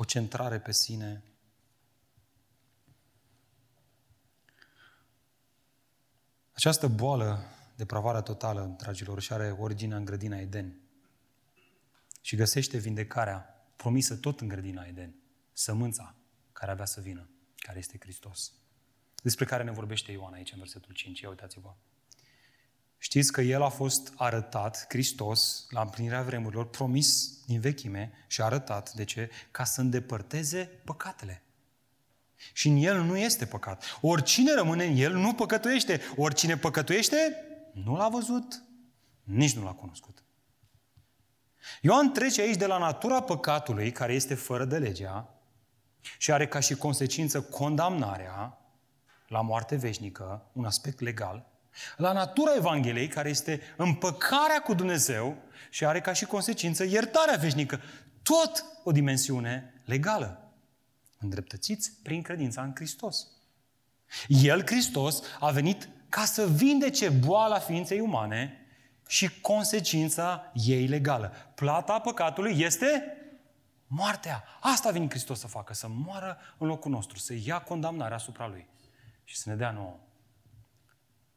[0.00, 1.22] o centrare pe sine.
[6.52, 7.42] Această boală,
[7.76, 10.80] depravarea totală, dragilor, și are originea în grădina Eden.
[12.20, 15.14] Și găsește vindecarea promisă tot în grădina Eden.
[15.52, 16.14] Sămânța
[16.52, 18.52] care avea să vină, care este Hristos.
[19.22, 21.20] Despre care ne vorbește Ioan aici în versetul 5.
[21.20, 21.74] Ia uitați-vă.
[23.02, 28.92] Știți că El a fost arătat, Hristos, la împlinirea vremurilor, promis din vechime și arătat,
[28.92, 29.30] de ce?
[29.50, 31.42] Ca să îndepărteze păcatele.
[32.52, 33.98] Și în El nu este păcat.
[34.00, 36.00] Oricine rămâne în El nu păcătuiește.
[36.16, 37.16] Oricine păcătuiește,
[37.72, 38.62] nu l-a văzut,
[39.22, 40.22] nici nu l-a cunoscut.
[41.80, 45.34] Ioan trece aici de la natura păcatului, care este fără de legea,
[46.18, 48.58] și are ca și consecință condamnarea
[49.26, 51.50] la moarte veșnică, un aspect legal,
[51.96, 55.36] la natura Evangheliei, care este împăcarea cu Dumnezeu
[55.70, 57.80] și are ca și consecință iertarea veșnică.
[58.22, 60.52] Tot o dimensiune legală.
[61.18, 63.26] Îndreptățiți prin credința în Hristos.
[64.28, 68.66] El, Hristos, a venit ca să vindece boala ființei umane
[69.08, 71.32] și consecința ei legală.
[71.54, 73.16] Plata păcatului este
[73.86, 74.44] moartea.
[74.60, 78.46] Asta a venit Hristos să facă, să moară în locul nostru, să ia condamnarea asupra
[78.46, 78.66] Lui
[79.24, 79.98] și să ne dea nouă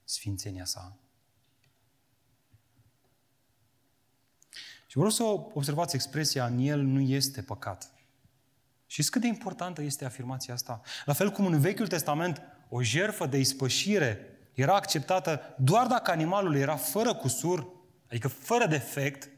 [0.03, 0.97] sfințenia sa.
[4.87, 5.23] Și vreau să
[5.53, 7.91] observați expresia, în el nu este păcat.
[8.85, 10.81] Și cât de importantă este afirmația asta?
[11.05, 16.55] La fel cum în Vechiul Testament o jerfă de ispășire era acceptată doar dacă animalul
[16.55, 17.67] era fără cusur,
[18.07, 19.29] adică fără defect,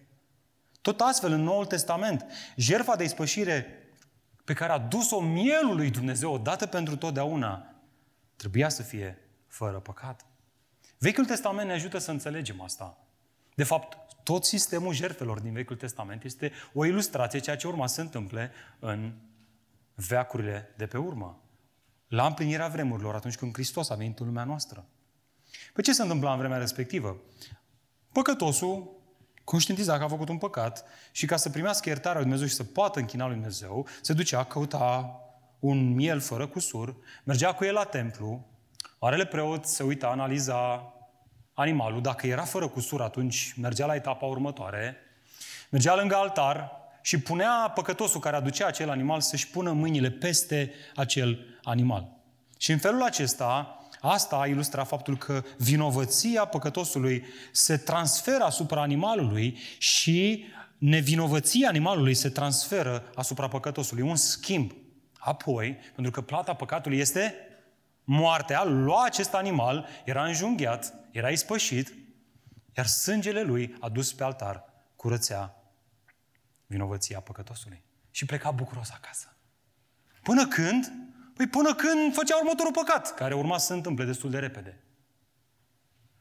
[0.81, 3.65] tot astfel în Noul Testament, jerfa de ispășire
[4.43, 7.75] pe care a dus-o mielul lui Dumnezeu odată pentru totdeauna,
[8.35, 10.25] trebuia să fie fără păcat.
[10.97, 12.97] Vechiul Testament ne ajută să înțelegem asta.
[13.55, 17.93] De fapt, tot sistemul jertfelor din Vechiul Testament este o ilustrație ceea ce urma să
[17.93, 19.13] se întâmple în
[19.95, 21.41] veacurile de pe urmă.
[22.07, 24.85] La împlinirea vremurilor, atunci când Hristos a venit în lumea noastră.
[25.73, 27.21] Păi ce se întâmpla în vremea respectivă?
[28.11, 28.95] Păcătosul
[29.43, 32.63] conștientiza că a făcut un păcat și ca să primească iertarea lui Dumnezeu și să
[32.63, 35.19] poată închina lui Dumnezeu, se ducea, căuta
[35.59, 38.47] un miel fără cusur, mergea cu el la templu,
[38.99, 40.93] Marele preot se uita, analiza
[41.53, 42.01] animalul.
[42.01, 44.97] Dacă era fără cusur, atunci mergea la etapa următoare,
[45.69, 46.71] mergea lângă altar
[47.01, 52.07] și punea păcătosul care aducea acel animal să-și pună mâinile peste acel animal.
[52.57, 60.45] Și în felul acesta, asta ilustra faptul că vinovăția păcătosului se transferă asupra animalului și
[60.77, 64.03] nevinovăția animalului se transferă asupra păcătosului.
[64.03, 64.71] Un schimb.
[65.17, 67.33] Apoi, pentru că plata păcatului este
[68.05, 71.93] moartea, lua acest animal, era înjunghiat, era ispășit,
[72.77, 74.63] iar sângele lui adus pe altar
[74.95, 75.55] curățea
[76.65, 77.83] vinovăția păcătosului.
[78.11, 79.37] Și pleca bucuros acasă.
[80.23, 80.91] Până când?
[81.33, 84.83] Păi până când făcea următorul păcat, care urma să se întâmple destul de repede.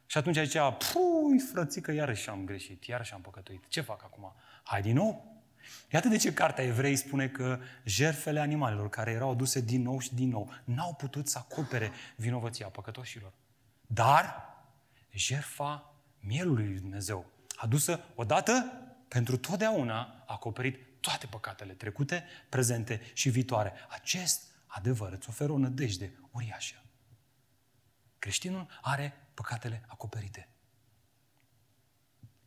[0.06, 3.68] Și atunci zicea, pui, frățică, iarăși am greșit, iarăși am păcătuit.
[3.68, 4.34] Ce fac acum?
[4.62, 5.33] Hai din nou?
[5.92, 10.14] Iată de ce Cartea Evrei spune că jerfele animalelor care erau aduse din nou și
[10.14, 13.32] din nou n-au putut să acopere vinovăția păcătoșilor.
[13.86, 14.54] Dar
[15.10, 18.72] jerfa mielului lui Dumnezeu, adusă odată
[19.08, 23.72] pentru totdeauna, a acoperit toate păcatele trecute, prezente și viitoare.
[23.88, 26.82] Acest adevăr îți oferă o nădejde uriașă.
[28.18, 30.48] Creștinul are păcatele acoperite.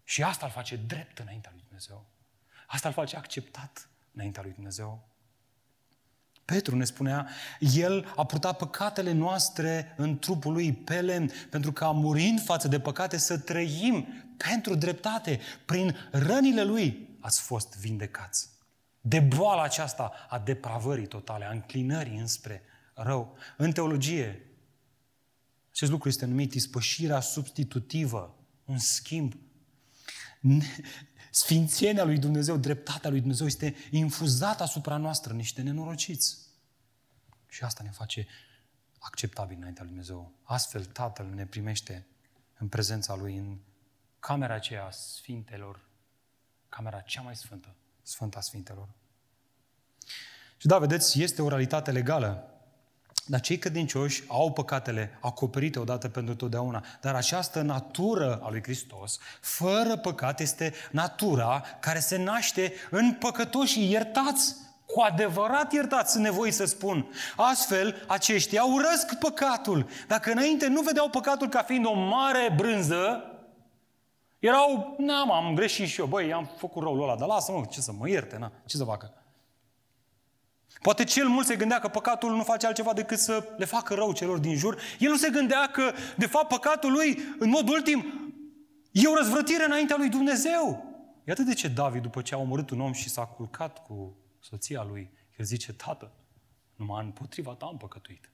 [0.04, 2.10] Și asta îl face drept înaintea lui Dumnezeu.
[2.68, 5.10] Asta îl face acceptat înaintea lui Dumnezeu.
[6.46, 11.92] Petru ne spunea, El a purtat păcatele noastre în trupul lui pe lemn, pentru că
[11.92, 14.08] murind față de păcate să trăim
[14.38, 15.40] pentru dreptate.
[15.66, 18.50] Prin rănile lui ați fost vindecați.
[19.02, 22.62] De boala aceasta a depravării totale, a înclinării înspre
[22.94, 23.38] rău.
[23.58, 24.42] În teologie,
[25.72, 29.34] acest lucru este numit ispășirea substitutivă, un schimb.
[31.38, 36.38] Sfințenia lui Dumnezeu, dreptatea lui Dumnezeu este infuzată asupra noastră, niște nenorociți.
[37.48, 38.28] Și asta ne face
[39.00, 40.32] acceptabil înaintea lui Dumnezeu.
[40.44, 42.08] Astfel Tatăl ne primește
[42.58, 43.58] în prezența Lui, în
[44.20, 45.80] camera aceea a Sfintelor,
[46.70, 48.90] camera cea mai sfântă, Sfânta Sfintelor.
[50.58, 52.57] Și da, vedeți, este o realitate legală.
[53.26, 56.84] Dar cei credincioși au păcatele acoperite odată pentru totdeauna.
[57.02, 63.92] Dar această natură a lui Hristos, fără păcat, este natura care se naște în păcătoșii
[63.92, 64.56] iertați.
[64.86, 67.12] Cu adevărat iertați, sunt nevoie să spun.
[67.36, 69.90] Astfel, aceștia urăsc păcatul.
[70.08, 73.24] Dacă înainte nu vedeau păcatul ca fiind o mare brânză,
[74.40, 77.92] erau, n-am, am greșit și eu, băi, am făcut răul ăla, dar lasă-mă, ce să
[77.92, 79.14] mă ierte, na, ce să facă?
[80.88, 84.14] Poate cel mult se gândea că păcatul nu face altceva decât să le facă rău
[84.14, 84.82] celor din jur.
[85.00, 88.06] El nu se gândea că, de fapt, păcatul lui, în mod ultim,
[88.92, 90.86] e o răzvrătire înaintea lui Dumnezeu.
[91.24, 94.84] Iată de ce David, după ce a omorât un om și s-a culcat cu soția
[94.90, 96.12] lui, el zice, Tată,
[96.76, 98.32] numai împotriva ta am păcătuit.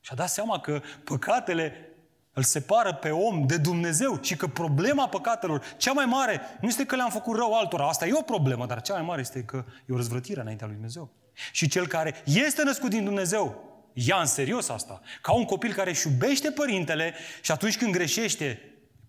[0.00, 1.88] Și a dat seama că păcatele
[2.32, 6.86] îl separă pe om de Dumnezeu și că problema păcatelor, cea mai mare, nu este
[6.86, 9.64] că le-am făcut rău altora, asta e o problemă, dar cea mai mare este că
[9.86, 11.22] e o răzvrătire înaintea lui Dumnezeu.
[11.52, 15.00] Și cel care este născut din Dumnezeu, ia în serios asta.
[15.22, 18.60] Ca un copil care își iubește părintele și atunci când greșește,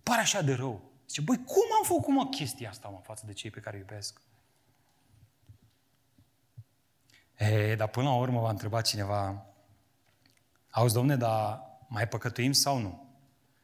[0.02, 0.90] pare așa de rău.
[1.08, 3.82] Zice, băi, cum am făcut mă chestia asta mă, față de cei pe care îi
[3.88, 4.20] iubesc?
[7.36, 9.46] E, dar până la urmă va întreba cineva,
[10.70, 13.06] auzi, domne, dar mai păcătuim sau nu?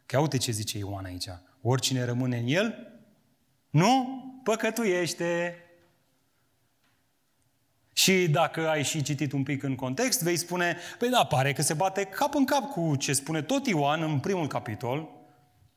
[0.06, 1.28] Că uite ce zice Ioan aici.
[1.62, 2.92] Oricine rămâne în el,
[3.70, 5.56] nu păcătuiește.
[7.92, 11.62] Și dacă ai și citit un pic în context, vei spune, păi da, pare că
[11.62, 15.08] se bate cap în cap cu ce spune tot Ioan în primul capitol,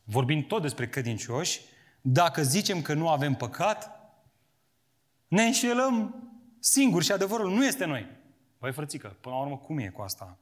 [0.04, 1.62] vorbind tot despre credincioși,
[2.02, 3.90] dacă zicem că nu avem păcat,
[5.28, 6.16] ne înșelăm
[6.60, 8.08] singuri și adevărul nu este noi.
[8.60, 10.38] Băi, frățică, până la urmă, cum e cu asta?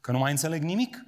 [0.00, 1.04] Că nu mai înțeleg nimic?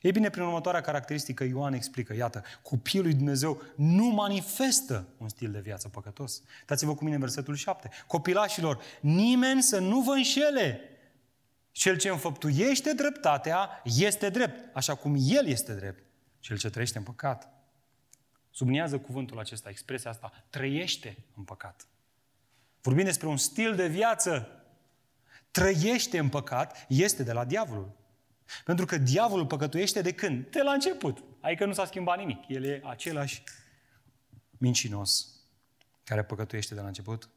[0.00, 5.50] Ei bine, prin următoarea caracteristică, Ioan explică, iată, copilul lui Dumnezeu nu manifestă un stil
[5.50, 6.42] de viață păcătos.
[6.66, 7.90] Dați-vă cu mine versetul 7.
[8.06, 10.80] Copilașilor, nimeni să nu vă înșele.
[11.70, 16.02] Cel ce înfăptuiește dreptatea este drept, așa cum el este drept.
[16.40, 17.52] Cel ce trăiește în păcat.
[18.50, 21.86] Subliniază cuvântul acesta, expresia asta, trăiește în păcat.
[22.80, 24.48] Vorbim despre un stil de viață.
[25.50, 28.01] Trăiește în păcat, este de la diavolul.
[28.64, 30.50] Pentru că diavolul păcătuiește de când?
[30.50, 31.24] De la început.
[31.40, 32.48] Adică nu s-a schimbat nimic.
[32.48, 33.42] El e același
[34.50, 35.26] mincinos
[36.04, 37.28] care păcătuiește de la început.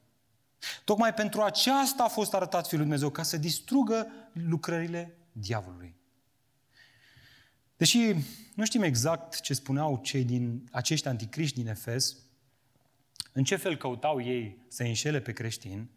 [0.84, 5.96] Tocmai pentru aceasta a fost arătat Fiul lui Dumnezeu, ca să distrugă lucrările diavolului.
[7.78, 8.16] Deși
[8.56, 12.18] nu știm exact ce spuneau cei din acești anticriști din Efes,
[13.32, 15.90] în ce fel căutau ei să înșele pe creștini,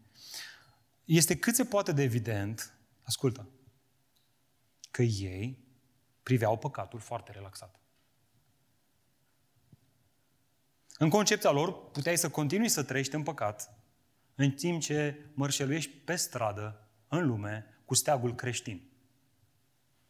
[1.05, 3.47] este cât se poate de evident, ascultă,
[4.91, 5.67] că ei
[6.23, 7.79] priveau păcatul foarte relaxat.
[10.97, 13.79] În concepția lor, puteai să continui să trăiești în păcat
[14.35, 18.89] în timp ce mărșăluiești pe stradă, în lume, cu steagul creștin.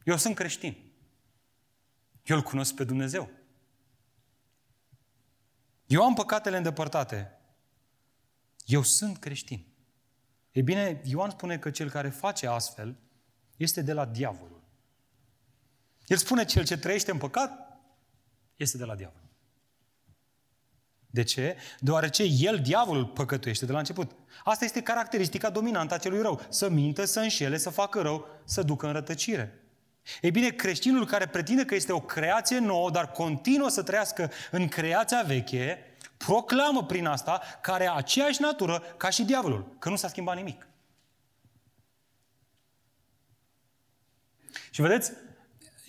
[0.03, 0.91] Eu sunt creștin.
[2.23, 3.29] Eu îl cunosc pe Dumnezeu.
[5.85, 7.39] Eu am păcatele îndepărtate.
[8.65, 9.65] Eu sunt creștin.
[10.51, 12.97] E bine, Ioan spune că cel care face astfel
[13.57, 14.58] este de la diavolul.
[16.09, 17.79] El spune cel ce trăiește în păcat
[18.55, 19.21] este de la diavol.
[21.09, 21.57] De ce?
[21.79, 24.11] Deoarece el, diavolul, păcătuiește de la început.
[24.43, 26.41] Asta este caracteristica dominantă a celui rău.
[26.49, 29.63] Să mintă, să înșele, să facă rău, să ducă în rătăcire.
[30.21, 34.67] Ei bine, creștinul care pretinde că este o creație nouă, dar continuă să trăiască în
[34.67, 40.07] creația veche, proclamă prin asta că are aceeași natură ca și diavolul, că nu s-a
[40.07, 40.67] schimbat nimic.
[44.69, 45.11] Și vedeți,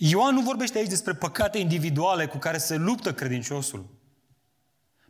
[0.03, 3.85] Ioan nu vorbește aici despre păcate individuale cu care se luptă credinciosul.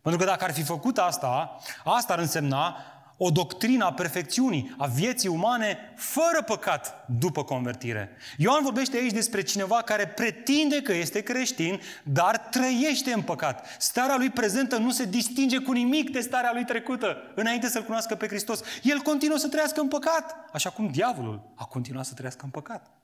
[0.01, 2.75] Pentru că dacă ar fi făcut asta, asta ar însemna
[3.17, 8.17] o doctrină a perfecțiunii, a vieții umane, fără păcat după convertire.
[8.37, 13.65] Ioan vorbește aici despre cineva care pretinde că este creștin, dar trăiește în păcat.
[13.79, 18.15] Starea lui prezentă nu se distinge cu nimic de starea lui trecută, înainte să-L cunoască
[18.15, 18.61] pe Hristos.
[18.83, 23.00] El continuă să trăiască în păcat, așa cum diavolul a continuat să trăiască în păcat.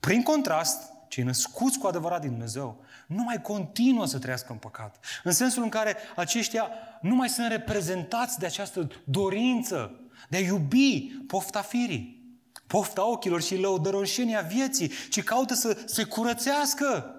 [0.00, 5.04] Prin contrast, cei născuți cu adevărat din Dumnezeu nu mai continuă să trăiască în păcat.
[5.24, 6.70] În sensul în care aceștia
[7.00, 13.56] nu mai sunt reprezentați de această dorință de a iubi pofta firii, pofta ochilor și
[13.56, 17.14] lăudăroșenia vieții, ci caută să se curățească.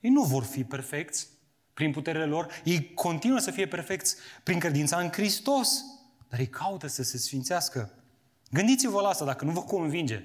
[0.00, 1.28] Ei nu vor fi perfecți
[1.74, 5.84] prin puterile lor, ei continuă să fie perfecți prin credința în Hristos,
[6.28, 7.90] dar ei caută să se sfințească.
[8.50, 10.24] Gândiți-vă la asta dacă nu vă convinge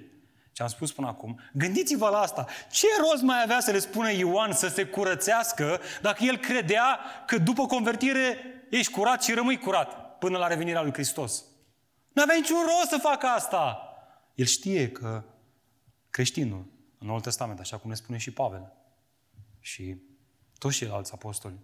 [0.57, 2.45] ce am spus până acum, gândiți-vă la asta.
[2.71, 7.37] Ce rost mai avea să le spună Ioan să se curățească dacă el credea că
[7.37, 8.37] după convertire
[8.69, 11.43] ești curat și rămâi curat până la revenirea lui Hristos?
[12.13, 13.79] Nu avea niciun rost să facă asta.
[14.35, 15.23] El știe că
[16.09, 16.65] creștinul,
[16.97, 18.73] în Noul Testament, așa cum ne spune și Pavel,
[19.59, 19.97] și
[20.57, 21.59] toți ceilalți apostoli,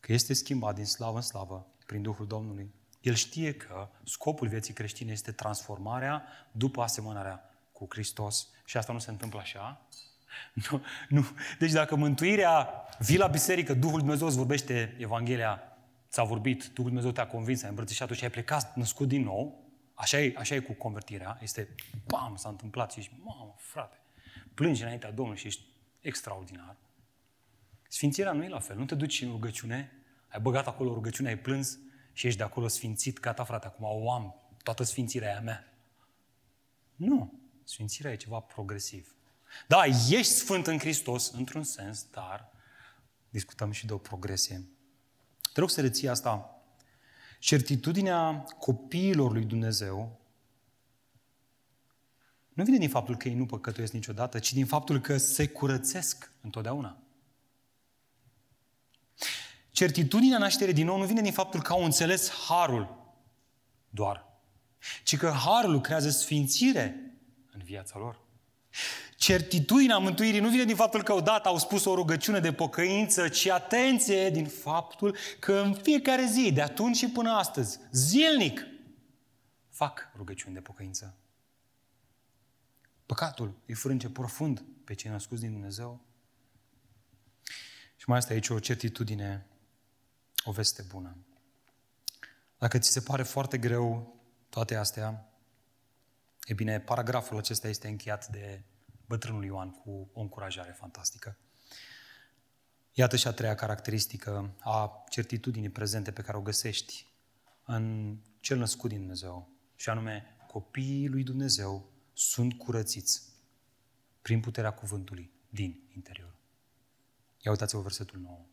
[0.00, 2.74] că este schimbat din slavă în slavă prin Duhul Domnului.
[3.00, 8.98] El știe că scopul vieții creștine este transformarea după asemănarea cu Hristos și asta nu
[8.98, 9.86] se întâmplă așa.
[10.52, 11.26] Nu, nu.
[11.58, 12.68] Deci dacă mântuirea
[12.98, 15.62] vii la biserică, Duhul Dumnezeu îți vorbește Evanghelia,
[16.08, 19.64] ți-a vorbit, Duhul Dumnezeu te-a convins, ai îmbrățișat și ai plecat născut din nou,
[19.94, 21.74] așa e, așa e cu convertirea, este,
[22.06, 23.96] bam, s-a întâmplat și ești, mamă, frate,
[24.54, 25.62] plângi înaintea Domnului și ești
[26.00, 26.76] extraordinar.
[27.88, 29.92] Sfințirea nu e la fel, nu te duci în rugăciune,
[30.28, 31.78] ai băgat acolo rugăciune, ai plâns
[32.12, 35.72] și ești de acolo sfințit, gata frate, acum o am, toată sfințirea e a mea.
[36.96, 37.45] Nu.
[37.68, 39.14] Sfințirea e ceva progresiv.
[39.66, 42.52] Da, ești sfânt în Hristos, într-un sens, dar
[43.30, 44.68] discutăm și de o progresie.
[45.52, 46.60] Te rog să reții asta.
[47.38, 50.20] Certitudinea copiilor lui Dumnezeu
[52.52, 56.32] nu vine din faptul că ei nu păcătuiesc niciodată, ci din faptul că se curățesc
[56.40, 57.02] întotdeauna.
[59.70, 63.14] Certitudinea nașterii din nou nu vine din faptul că au înțeles harul
[63.88, 64.24] doar,
[65.04, 67.06] ci că harul lucrează sfințire
[67.56, 68.20] în viața lor.
[69.16, 73.46] Certitudinea mântuirii nu vine din faptul că odată au spus o rugăciune de pocăință, ci
[73.46, 78.66] atenție din faptul că în fiecare zi, de atunci și până astăzi, zilnic,
[79.70, 81.14] fac rugăciuni de pocăință.
[83.06, 86.00] Păcatul îi frânge profund pe cei născuți din Dumnezeu.
[87.96, 89.46] Și mai este aici o certitudine,
[90.44, 91.16] o veste bună.
[92.58, 94.16] Dacă ți se pare foarte greu
[94.48, 95.30] toate astea,
[96.46, 98.62] E bine, paragraful acesta este încheiat de
[99.06, 101.38] bătrânul Ioan cu o încurajare fantastică.
[102.92, 107.06] Iată și a treia caracteristică a certitudinii prezente pe care o găsești
[107.64, 113.22] în cel născut din Dumnezeu, și anume copiii lui Dumnezeu sunt curățiți
[114.22, 116.34] prin puterea cuvântului din interior.
[117.40, 118.46] Ia uitați-vă versetul 9.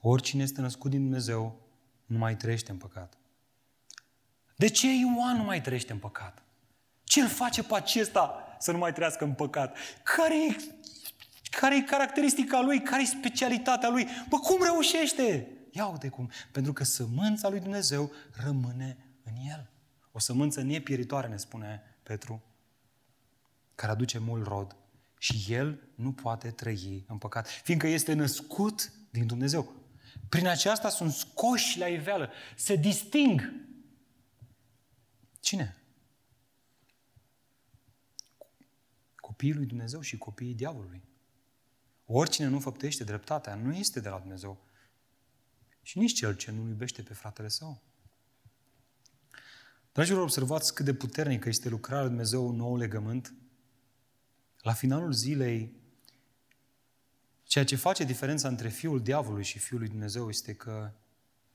[0.00, 1.68] Oricine este născut din Dumnezeu
[2.06, 3.18] nu mai trăiește în păcat.
[4.56, 6.42] De ce Ioan nu mai trăiește în păcat?
[7.12, 9.76] Ce îl face pe acesta să nu mai trăiască în păcat?
[10.02, 10.56] Care e
[11.50, 12.82] care e caracteristica lui?
[12.82, 14.06] Care e specialitatea lui?
[14.28, 15.48] Bă, cum reușește?
[15.70, 16.30] Ia uite cum.
[16.52, 18.12] Pentru că sămânța lui Dumnezeu
[18.44, 19.70] rămâne în el.
[20.12, 22.42] O sămânță nepieritoare, ne spune Petru,
[23.74, 24.76] care aduce mult rod.
[25.18, 29.72] Și el nu poate trăi în păcat, fiindcă este născut din Dumnezeu.
[30.28, 33.52] Prin aceasta sunt scoși la iveală, se disting.
[35.40, 35.81] Cine?
[39.32, 41.02] Copiii lui Dumnezeu și copiii diavolului.
[42.06, 44.66] Oricine nu făptește dreptatea nu este de la Dumnezeu.
[45.82, 47.82] Și nici cel ce nu iubește pe fratele său.
[49.92, 53.34] Dragilor, observați cât de puternică este lucrarea lui Dumnezeu în nou legământ.
[54.60, 55.72] La finalul zilei,
[57.42, 60.92] ceea ce face diferența între Fiul Diavolului și Fiul lui Dumnezeu este că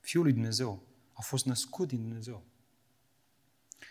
[0.00, 2.44] Fiul lui Dumnezeu a fost născut din Dumnezeu.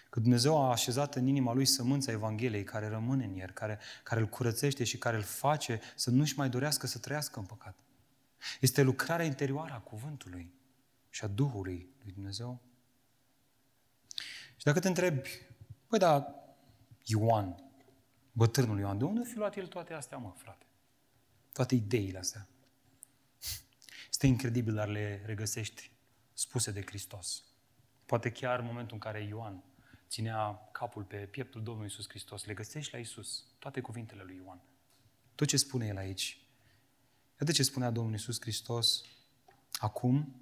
[0.09, 4.19] Că Dumnezeu a așezat în inima lui sămânța Evangheliei care rămâne în el, care, care
[4.19, 7.75] îl curățește și care îl face să nu-și mai dorească să trăiască în păcat.
[8.59, 10.53] Este lucrarea interioară a cuvântului
[11.09, 12.61] și a Duhului lui Dumnezeu.
[14.55, 15.29] Și dacă te întrebi,
[15.89, 16.35] băi, da,
[17.03, 17.55] Ioan,
[18.31, 20.65] bătrânul Ioan, de unde fi luat el toate astea, mă, frate?
[21.53, 22.47] Toate ideile astea.
[24.09, 25.91] Este incredibil, dar le regăsești
[26.33, 27.43] spuse de Hristos.
[28.05, 29.63] Poate chiar în momentul în care Ioan
[30.07, 34.61] ținea capul pe pieptul Domnului Isus Hristos, le găsești la Isus, toate cuvintele lui Ioan.
[35.35, 36.41] Tot ce spune el aici.
[37.39, 39.03] Iată ce spunea Domnul Isus Hristos
[39.71, 40.41] acum,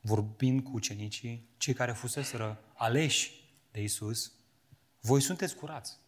[0.00, 4.32] vorbind cu ucenicii, cei care fuseseră aleși de Isus,
[5.00, 5.98] voi sunteți curați.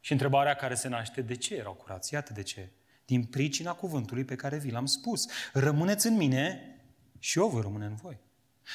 [0.00, 2.14] Și întrebarea care se naște, de ce erau curați?
[2.14, 2.70] Iată de ce.
[3.04, 5.26] Din pricina cuvântului pe care vi l-am spus.
[5.52, 6.76] Rămâneți în mine
[7.18, 8.18] și eu voi rămâne în voi.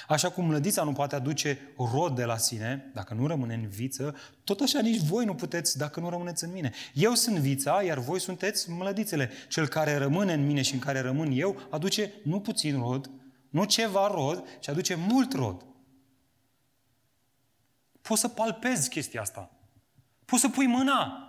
[0.07, 4.15] Așa cum mlădița nu poate aduce rod de la sine, dacă nu rămâne în viță,
[4.43, 6.71] tot așa nici voi nu puteți dacă nu rămâneți în mine.
[6.93, 9.29] Eu sunt vița, iar voi sunteți mlădițele.
[9.49, 13.09] Cel care rămâne în mine și în care rămân eu, aduce nu puțin rod,
[13.49, 15.65] nu ceva rod, ci aduce mult rod.
[18.01, 19.51] Poți să palpezi chestia asta.
[20.25, 21.25] Poți să pui mâna.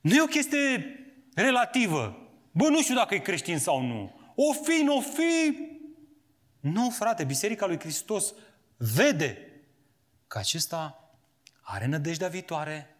[0.00, 0.94] Nu e o chestie
[1.34, 2.16] relativă.
[2.52, 4.20] Bă, nu știu dacă e creștin sau nu.
[4.34, 5.56] O fi, nu o fi,
[6.60, 8.34] nu, frate, Biserica lui Hristos
[8.76, 9.62] vede
[10.26, 11.10] că acesta
[11.60, 12.96] are nădejdea viitoare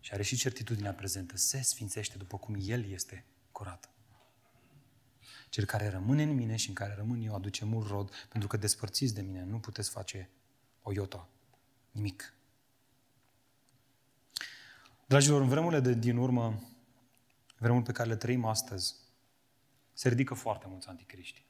[0.00, 1.36] și are și certitudinea prezentă.
[1.36, 3.90] Se sfințește după cum El este curat.
[5.48, 8.56] Cel care rămâne în mine și în care rămân eu aduce mult rod, pentru că
[8.56, 10.30] despărțiți de mine nu puteți face
[10.82, 11.28] o iota,
[11.90, 12.34] nimic.
[15.06, 16.62] Dragilor, în vremurile de din urmă,
[17.58, 18.94] vremurile pe care le trăim astăzi,
[19.92, 21.45] se ridică foarte mulți anticriști.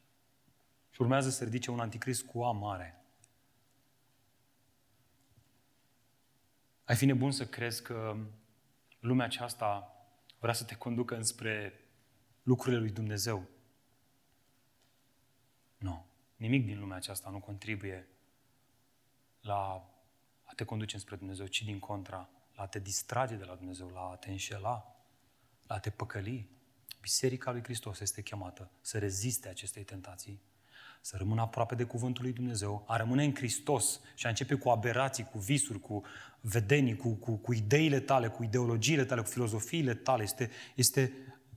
[0.97, 3.05] Și urmează să ridice un anticrist cu A mare.
[6.84, 8.16] Ai fi nebun să crezi că
[8.99, 9.97] lumea aceasta
[10.38, 11.80] vrea să te conducă înspre
[12.42, 13.49] lucrurile lui Dumnezeu.
[15.78, 16.07] Nu.
[16.36, 18.09] Nimic din lumea aceasta nu contribuie
[19.40, 19.90] la
[20.42, 23.88] a te conduce înspre Dumnezeu, ci din contra, la a te distrage de la Dumnezeu,
[23.88, 24.97] la a te înșela,
[25.66, 26.49] la a te păcăli.
[27.01, 30.55] Biserica lui Hristos este chemată să reziste acestei tentații
[31.07, 34.68] să rămână aproape de Cuvântul lui Dumnezeu, a rămâne în Hristos și a începe cu
[34.68, 36.02] aberații, cu visuri, cu
[36.40, 40.22] vedenii, cu, cu, cu ideile tale, cu ideologiile tale, cu filozofiile tale.
[40.22, 41.12] Este, este,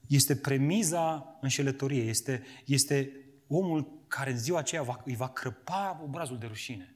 [0.07, 3.11] este premiza înșelătoriei, este, este
[3.47, 6.95] omul care în ziua aceea va, îi va crăpa obrazul de rușine.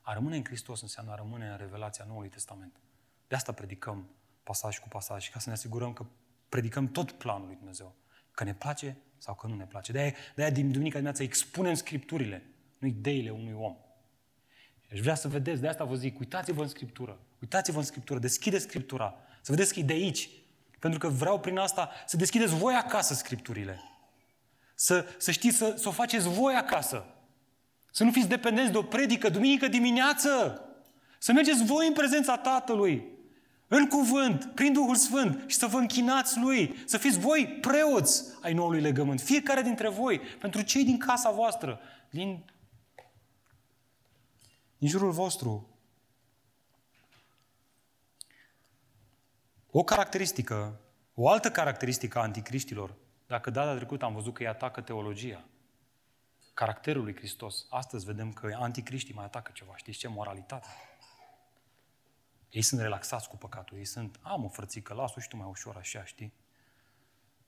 [0.00, 2.80] A rămâne în Hristos înseamnă a rămâne în revelația Noului Testament.
[3.28, 4.10] De asta predicăm
[4.42, 6.06] pasaj cu pasaj, ca să ne asigurăm că
[6.48, 7.94] predicăm tot planul lui Dumnezeu.
[8.30, 9.92] Că ne place sau că nu ne place.
[9.92, 12.46] De-aia, de-aia din duminica dimineața expunem Scripturile,
[12.78, 13.76] nu ideile unui om.
[14.92, 17.20] Aș vrea să vedeți, de asta vă zic, uitați-vă în Scriptură.
[17.40, 19.14] Uitați-vă în Scriptură, deschideți Scriptura.
[19.40, 20.28] Să vedeți că e de aici.
[20.78, 23.80] Pentru că vreau prin asta să deschideți voi acasă Scripturile.
[24.74, 27.04] Să, să știți să, să o faceți voi acasă.
[27.90, 30.62] Să nu fiți dependenți de o predică duminică dimineață.
[31.18, 33.17] Să mergeți voi în prezența Tatălui
[33.68, 38.52] în cuvânt, prin Duhul Sfânt și să vă închinați Lui, să fiți voi preoți ai
[38.52, 41.80] noului legământ, fiecare dintre voi, pentru cei din casa voastră,
[42.10, 42.44] din,
[44.78, 45.68] din jurul vostru.
[49.70, 50.80] O caracteristică,
[51.14, 52.94] o altă caracteristică a anticriștilor,
[53.26, 55.44] dacă data trecută am văzut că îi atacă teologia,
[56.54, 60.08] caracterul lui Hristos, astăzi vedem că anticriștii mai atacă ceva, știți ce?
[60.08, 60.68] Moralitatea.
[62.50, 63.76] Ei sunt relaxați cu păcatul.
[63.76, 66.32] Ei sunt, am o frățică, las-o și tu mai ușor așa, știi?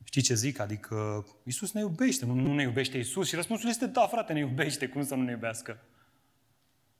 [0.05, 0.59] Știi ce zic?
[0.59, 4.39] Adică Isus ne iubește, nu, nu ne iubește Isus și răspunsul este da, frate, ne
[4.39, 5.79] iubește, cum să nu ne iubească?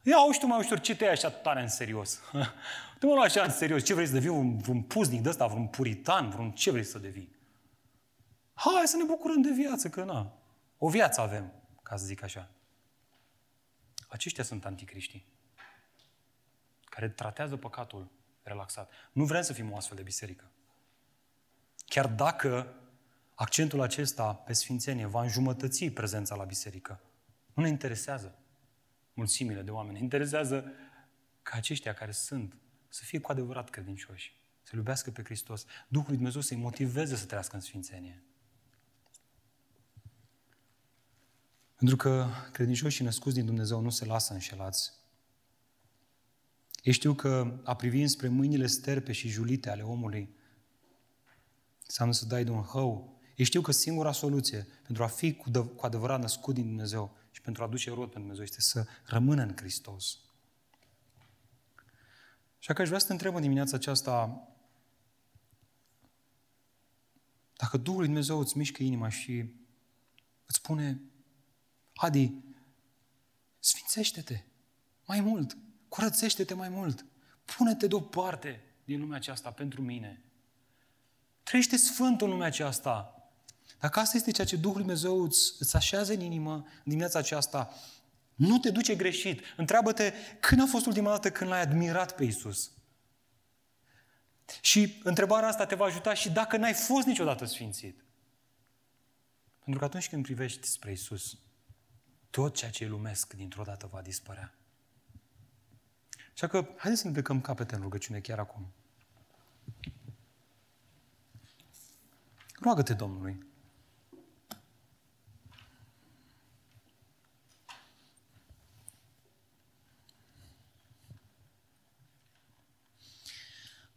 [0.03, 2.21] Ia și tu mai ușor, ce te ai așa tare în serios?
[2.99, 5.47] te mă lua așa în serios, ce vrei să devii un, un puznic de ăsta,
[5.47, 7.39] vreun puritan, vreun ce vrei să devii?
[8.55, 10.39] Hai să ne bucurăm de viață, că na,
[10.79, 11.53] o viață avem,
[11.83, 12.51] ca să zic așa.
[14.09, 15.27] Aceștia sunt anticriștii
[16.91, 18.11] care tratează păcatul
[18.43, 18.91] relaxat.
[19.13, 20.51] Nu vrem să fim o astfel de biserică.
[21.87, 22.75] Chiar dacă
[23.35, 27.01] accentul acesta pe sfințenie va înjumătăți prezența la biserică,
[27.55, 28.39] nu ne interesează
[29.13, 29.97] mulțimile de oameni.
[29.97, 30.73] Ne interesează
[31.43, 32.57] ca aceștia care sunt
[32.89, 37.27] să fie cu adevărat credincioși, să iubească pe Hristos, Duhul lui Dumnezeu să-i motiveze să
[37.27, 38.23] trăiască în sfințenie.
[41.77, 45.00] Pentru că credincioșii născuți din Dumnezeu nu se lasă înșelați
[46.83, 50.35] Ei știu că a privi spre mâinile sterpe și julite ale omului
[51.87, 53.21] înseamnă să dai de un hău.
[53.37, 57.17] Ei știu că singura soluție pentru a fi cu, dă- cu adevărat născut din Dumnezeu
[57.31, 60.19] și pentru a aduce rod pentru Dumnezeu este să rămână în Hristos.
[62.59, 64.45] Așa că aș vrea să te întreb în dimineața aceasta
[67.53, 69.39] dacă Duhul lui Dumnezeu îți mișcă inima și
[70.47, 71.01] îți spune
[71.95, 72.35] Adi,
[73.59, 74.45] sfințește-te
[75.07, 75.57] mai mult,
[75.91, 77.05] curățește-te mai mult,
[77.45, 80.23] pune-te deoparte din lumea aceasta pentru mine.
[81.43, 83.15] Trăiește sfânt în lumea aceasta.
[83.81, 87.75] Dacă asta este ceea ce Duhul Dumnezeu îți, îți așează în inimă în dimineața aceasta,
[88.35, 89.41] nu te duce greșit.
[89.57, 92.71] Întreabă-te când a fost ultima dată când l-ai admirat pe Isus.
[94.61, 98.05] Și întrebarea asta te va ajuta și dacă n-ai fost niciodată sfințit.
[99.59, 101.39] Pentru că atunci când privești spre Isus,
[102.31, 104.60] tot ceea ce e lumesc dintr-o dată va dispărea.
[106.43, 108.73] Așa că haideți să ne plecăm capete în rugăciune chiar acum.
[112.61, 113.47] Roagă-te Domnului.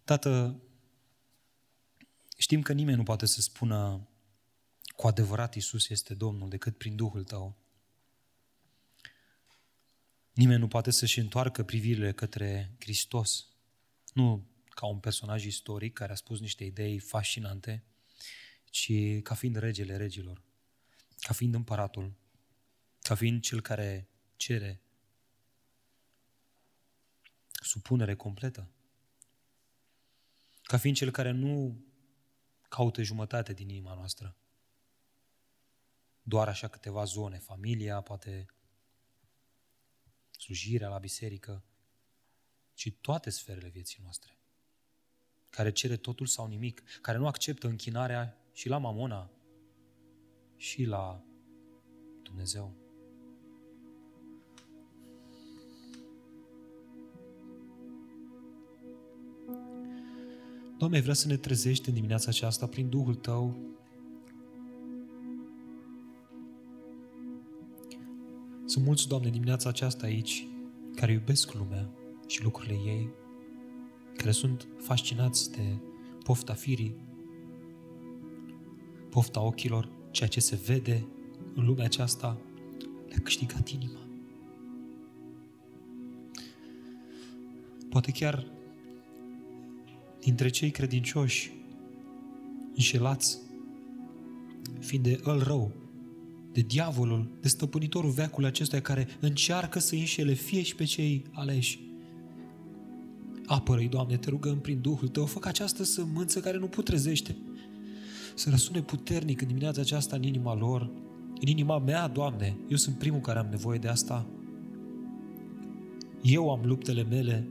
[0.04, 0.62] Tată,
[2.38, 4.08] știm că nimeni nu poate să spună
[4.96, 7.63] cu adevărat Isus este Domnul decât prin Duhul Tău.
[10.34, 13.48] Nimeni nu poate să-și întoarcă privirile către Hristos,
[14.14, 17.84] nu ca un personaj istoric care a spus niște idei fascinante,
[18.66, 18.92] ci
[19.22, 20.42] ca fiind regele regilor,
[21.20, 22.14] ca fiind împăratul,
[23.02, 24.82] ca fiind cel care cere
[27.52, 28.70] supunere completă,
[30.64, 31.84] ca fiind cel care nu
[32.70, 34.38] caută jumătate din inima noastră,
[36.22, 38.46] doar așa câteva zone, familia, poate
[40.44, 41.64] slujirea la biserică,
[42.74, 44.38] ci toate sferele vieții noastre,
[45.50, 49.32] care cere totul sau nimic, care nu acceptă închinarea și la mamona
[50.56, 51.24] și la
[52.24, 52.76] Dumnezeu.
[60.78, 63.58] Doamne, vrea să ne trezești în dimineața aceasta prin Duhul Tău.
[68.74, 70.48] Sunt mulți, Doamne, dimineața aceasta aici,
[70.96, 71.90] care iubesc lumea
[72.28, 73.10] și lucrurile ei,
[74.18, 75.78] care sunt fascinați de
[76.24, 76.96] pofta firii,
[79.10, 81.06] pofta ochilor, ceea ce se vede
[81.56, 82.38] în lumea aceasta,
[83.08, 84.08] le-a câștigat inima.
[87.90, 88.48] Poate chiar
[90.20, 91.52] dintre cei credincioși,
[92.76, 93.40] înșelați,
[94.80, 95.83] fiind de îl rău,
[96.54, 101.80] de diavolul, de stăpânitorul veacului acestuia care încearcă să înșele fie și pe cei aleși.
[103.46, 107.36] Apără-i, Doamne, te rugăm prin Duhul Tău, fă această sămânță care nu putrezește,
[108.36, 110.92] să răsune puternic în dimineața aceasta în inima lor,
[111.40, 114.28] în inima mea, Doamne, eu sunt primul care am nevoie de asta.
[116.22, 117.48] Eu am luptele mele.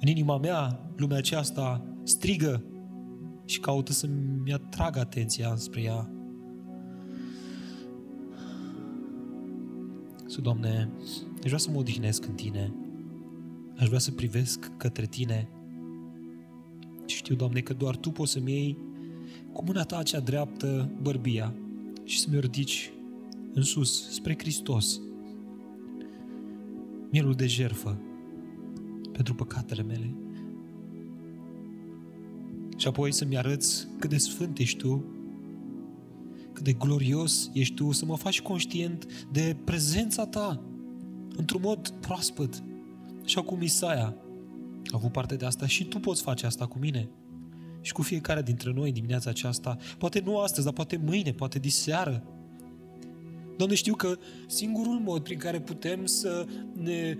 [0.00, 2.64] În inima mea, lumea aceasta strigă
[3.44, 6.10] și caută să-mi atragă atenția spre ea.
[10.40, 10.90] Să, Doamne,
[11.42, 12.72] aș vrea să mă odihnesc în Tine.
[13.76, 15.48] Aș vrea să privesc către Tine.
[17.06, 18.78] Și știu, Doamne, că doar Tu poți să-mi iei
[19.52, 21.54] cu mâna Ta cea dreaptă bărbia
[22.04, 22.92] și să-mi ridici
[23.52, 25.00] în sus, spre Hristos.
[27.10, 28.00] Mielul de jerfă
[29.12, 30.14] pentru păcatele mele.
[32.76, 35.19] Și apoi să-mi arăți cât de sfânt ești Tu, cât
[36.62, 40.62] de glorios ești Tu, să mă faci conștient de prezența Ta
[41.36, 42.62] într-un mod proaspăt,
[43.24, 44.16] așa cum Isaia
[44.84, 47.08] a avut parte de asta și Tu poți face asta cu mine
[47.80, 52.24] și cu fiecare dintre noi dimineața aceasta, poate nu astăzi, dar poate mâine, poate diseară.
[53.56, 57.18] Doamne, știu că singurul mod prin care putem să ne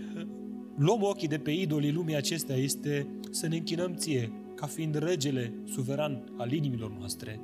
[0.77, 5.55] luăm ochii de pe idolii lumii acestea este să ne închinăm Ție, ca fiind regele
[5.67, 7.41] suveran al inimilor noastre.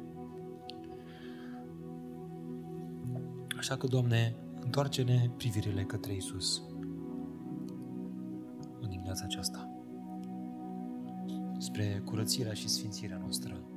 [3.59, 6.63] Așa că, Doamne, întoarce-ne privirile către Isus
[8.81, 9.71] în dimineața aceasta
[11.59, 13.76] spre curățirea și sfințirea noastră.